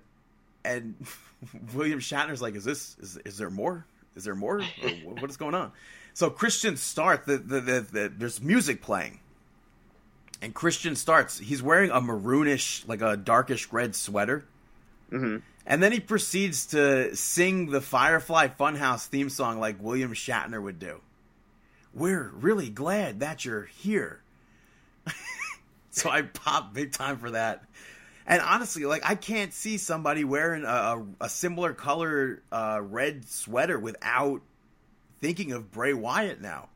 [0.65, 0.95] and
[1.75, 3.85] William Shatner's like, "Is this is is there more?
[4.17, 4.59] Is there more?
[4.59, 5.73] Or wh- what is going on?"
[6.15, 7.27] So Christian starts.
[7.27, 9.21] The, the, the, the there's music playing.
[10.41, 11.39] And Christian starts.
[11.39, 14.45] He's wearing a maroonish, like a darkish red sweater.
[15.13, 15.37] Hmm
[15.67, 20.79] And then he proceeds to sing the Firefly Funhouse theme song like William Shatner would
[20.79, 21.01] do.
[21.95, 24.23] We're really glad that you're here.
[25.91, 27.65] so I popped big time for that.
[28.27, 33.29] And honestly, like I can't see somebody wearing a, a, a similar color uh, red
[33.29, 34.41] sweater without
[35.21, 36.69] thinking of Bray Wyatt now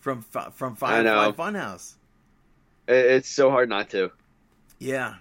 [0.00, 1.94] from from Firefly Funhouse.
[2.88, 4.10] It's so hard not to.
[4.78, 5.16] Yeah.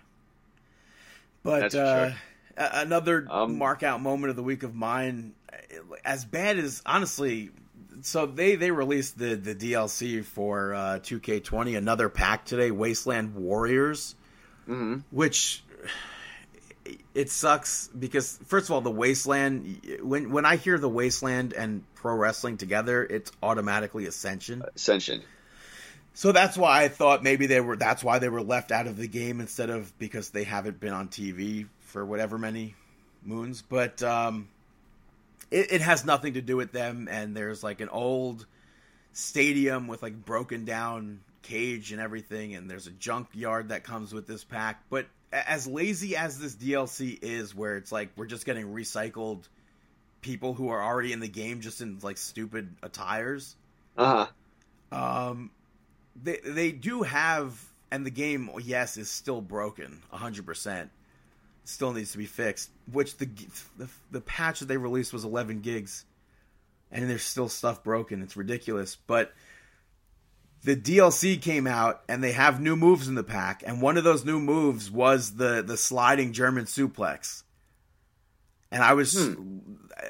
[1.43, 2.17] But That's uh, sure.
[2.59, 5.33] Another Um, mark out moment of the week of mine,
[6.03, 7.51] as bad as honestly.
[8.01, 14.15] So they they released the the DLC for uh, 2K20, another pack today, Wasteland Warriors,
[14.65, 15.63] hmm which
[17.13, 19.81] it sucks because first of all, the Wasteland.
[20.01, 24.63] When when I hear the Wasteland and pro wrestling together, it's automatically Ascension.
[24.75, 25.21] Ascension.
[26.13, 27.75] So that's why I thought maybe they were.
[27.75, 30.93] That's why they were left out of the game instead of because they haven't been
[30.93, 32.75] on TV for whatever many
[33.23, 33.61] moons.
[33.61, 34.47] But um,
[35.51, 37.07] it, it has nothing to do with them.
[37.09, 38.45] And there's like an old
[39.13, 42.55] stadium with like broken down cage and everything.
[42.55, 44.83] And there's a junkyard that comes with this pack.
[44.89, 49.47] But as lazy as this DLC is, where it's like we're just getting recycled
[50.21, 53.55] people who are already in the game just in like stupid attires.
[53.97, 54.27] Uh
[54.91, 55.29] huh.
[55.29, 55.51] Um,
[56.21, 57.61] they they do have,
[57.91, 60.89] and the game, yes, is still broken, hundred percent.
[61.69, 62.71] Still needs to be fixed.
[62.91, 63.29] Which the,
[63.77, 66.03] the the patch that they released was eleven gigs,
[66.91, 68.23] and there's still stuff broken.
[68.23, 68.95] It's ridiculous.
[68.95, 69.31] But
[70.63, 74.03] the DLC came out, and they have new moves in the pack, and one of
[74.03, 77.43] those new moves was the the sliding German suplex.
[78.71, 79.57] And I was, hmm.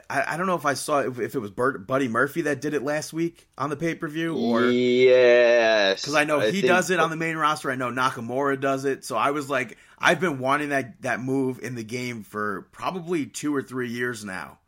[0.09, 2.59] I, I don't know if I saw if, if it was Bert, Buddy Murphy that
[2.59, 6.51] did it last week on the pay per view, or yes, because I know he
[6.51, 7.69] think- does it on the main roster.
[7.71, 9.05] I know Nakamura does it.
[9.05, 13.25] So I was like, I've been wanting that that move in the game for probably
[13.25, 14.59] two or three years now.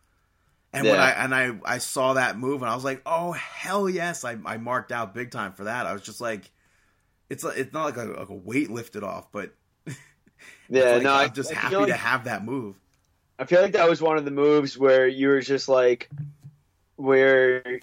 [0.73, 3.89] And when I and I I saw that move and I was like, oh hell
[3.89, 4.23] yes!
[4.23, 5.85] I I marked out big time for that.
[5.85, 6.49] I was just like,
[7.29, 9.53] it's like- it's not like a, like a weight lifted off, but
[10.69, 12.75] Yeah, like, no, I- I'm just I happy feel to have that move.
[13.37, 16.09] I feel like that was one of the moves where you were just like,
[16.95, 17.79] where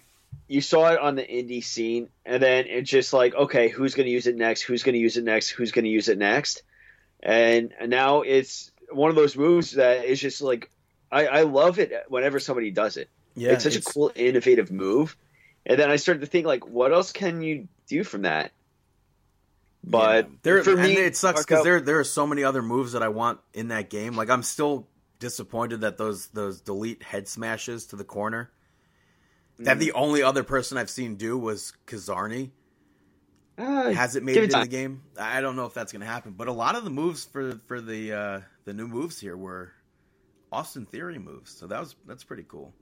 [0.47, 4.07] you saw it on the indie scene, and then it's just like, okay, who's going
[4.07, 4.63] to use it next?
[4.63, 5.51] Who's going to use it next?
[5.51, 6.63] Who's going to use it next?
[7.23, 10.71] And now it's one of those moves that is just like,
[11.11, 13.09] I, I love it whenever somebody does it.
[13.35, 15.17] Yeah, it's such a cool, innovative move.
[15.67, 18.53] And then I started to think, like, what else can you do from that?
[19.85, 20.37] But Yeah.
[20.43, 23.03] there, for and me, it sucks because there there are so many other moves that
[23.03, 24.17] I want in that game.
[24.17, 24.87] Like I'm still
[25.19, 28.51] disappointed that those those delete head smashes to the corner.
[29.61, 29.81] That Mm.
[29.81, 32.51] the only other person I've seen do was Kazarni.
[33.59, 35.03] Ah, Has it made it it in the game?
[35.19, 36.33] I don't know if that's going to happen.
[36.33, 39.73] But a lot of the moves for for the uh, the new moves here were
[40.53, 41.51] Austin Theory moves.
[41.57, 42.73] So that was that's pretty cool.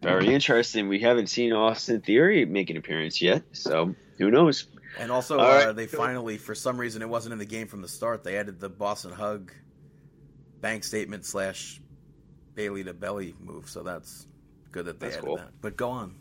[0.00, 0.86] Very interesting.
[0.86, 4.66] We haven't seen Austin Theory make an appearance yet, so who knows?
[4.98, 5.72] And also, All uh, right.
[5.76, 8.22] they finally, for some reason, it wasn't in the game from the start.
[8.22, 9.52] They added the Boston Hug
[10.60, 11.80] bank statement slash
[12.54, 13.68] Bayley to belly move.
[13.68, 14.26] So that's
[14.70, 15.36] good that they That's added cool.
[15.36, 15.50] that.
[15.60, 16.14] But go on.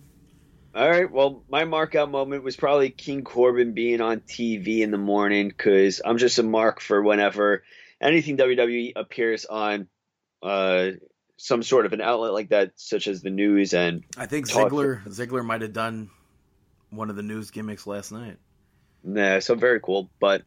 [0.78, 1.12] All right.
[1.12, 6.02] Well, my markout moment was probably King Corbin being on TV in the morning because
[6.06, 7.64] I'm just a mark for whenever
[8.00, 9.88] anything WWE appears on
[10.44, 10.90] uh,
[11.38, 13.74] some sort of an outlet like that, such as the news.
[13.74, 16.12] And I think Talk- Ziggler Ziggler might have done
[16.92, 18.38] one of the news gimmicks last night.
[19.04, 20.12] nah, so very cool.
[20.20, 20.44] But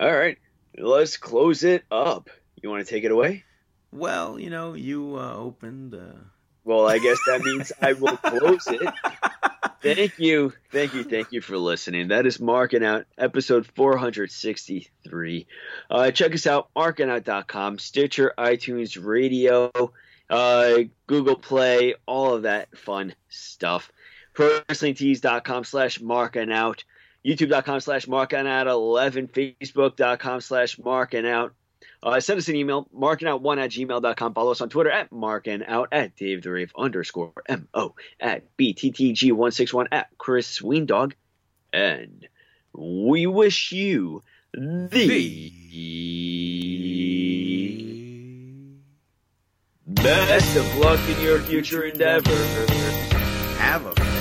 [0.00, 0.38] all right,
[0.78, 2.30] let's close it up.
[2.62, 3.44] You want to take it away?
[3.92, 5.94] Well, you know, you uh, opened.
[5.94, 6.24] Uh...
[6.68, 8.82] Well, I guess that means I will close it.
[9.82, 10.52] Thank you.
[10.70, 11.02] Thank you.
[11.02, 12.08] Thank you for listening.
[12.08, 15.46] That is Marking Out, episode 463.
[15.90, 19.72] Uh, check us out, markingout.com, Stitcher, iTunes, Radio,
[20.28, 20.74] uh,
[21.06, 23.90] Google Play, all of that fun stuff.
[24.34, 26.84] ProWrestlingTees.com slash marking out,
[27.24, 31.54] YouTube.com slash marking out 11, Facebook.com slash marking out.
[32.02, 34.34] Uh, send us an email, markingout1 at gmail.com.
[34.34, 40.08] Follow us on Twitter at markingout at Dave the Rave underscore M-O at BTTG161 at
[40.16, 41.12] Chris Weendog.
[41.72, 42.28] And
[42.72, 44.22] we wish you
[44.52, 45.52] the
[49.86, 52.70] best of luck in your future endeavors.
[53.58, 54.17] Have a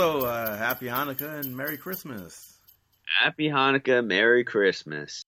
[0.00, 2.54] Also, uh, happy Hanukkah and Merry Christmas.
[3.20, 5.22] Happy Hanukkah, Merry Christmas.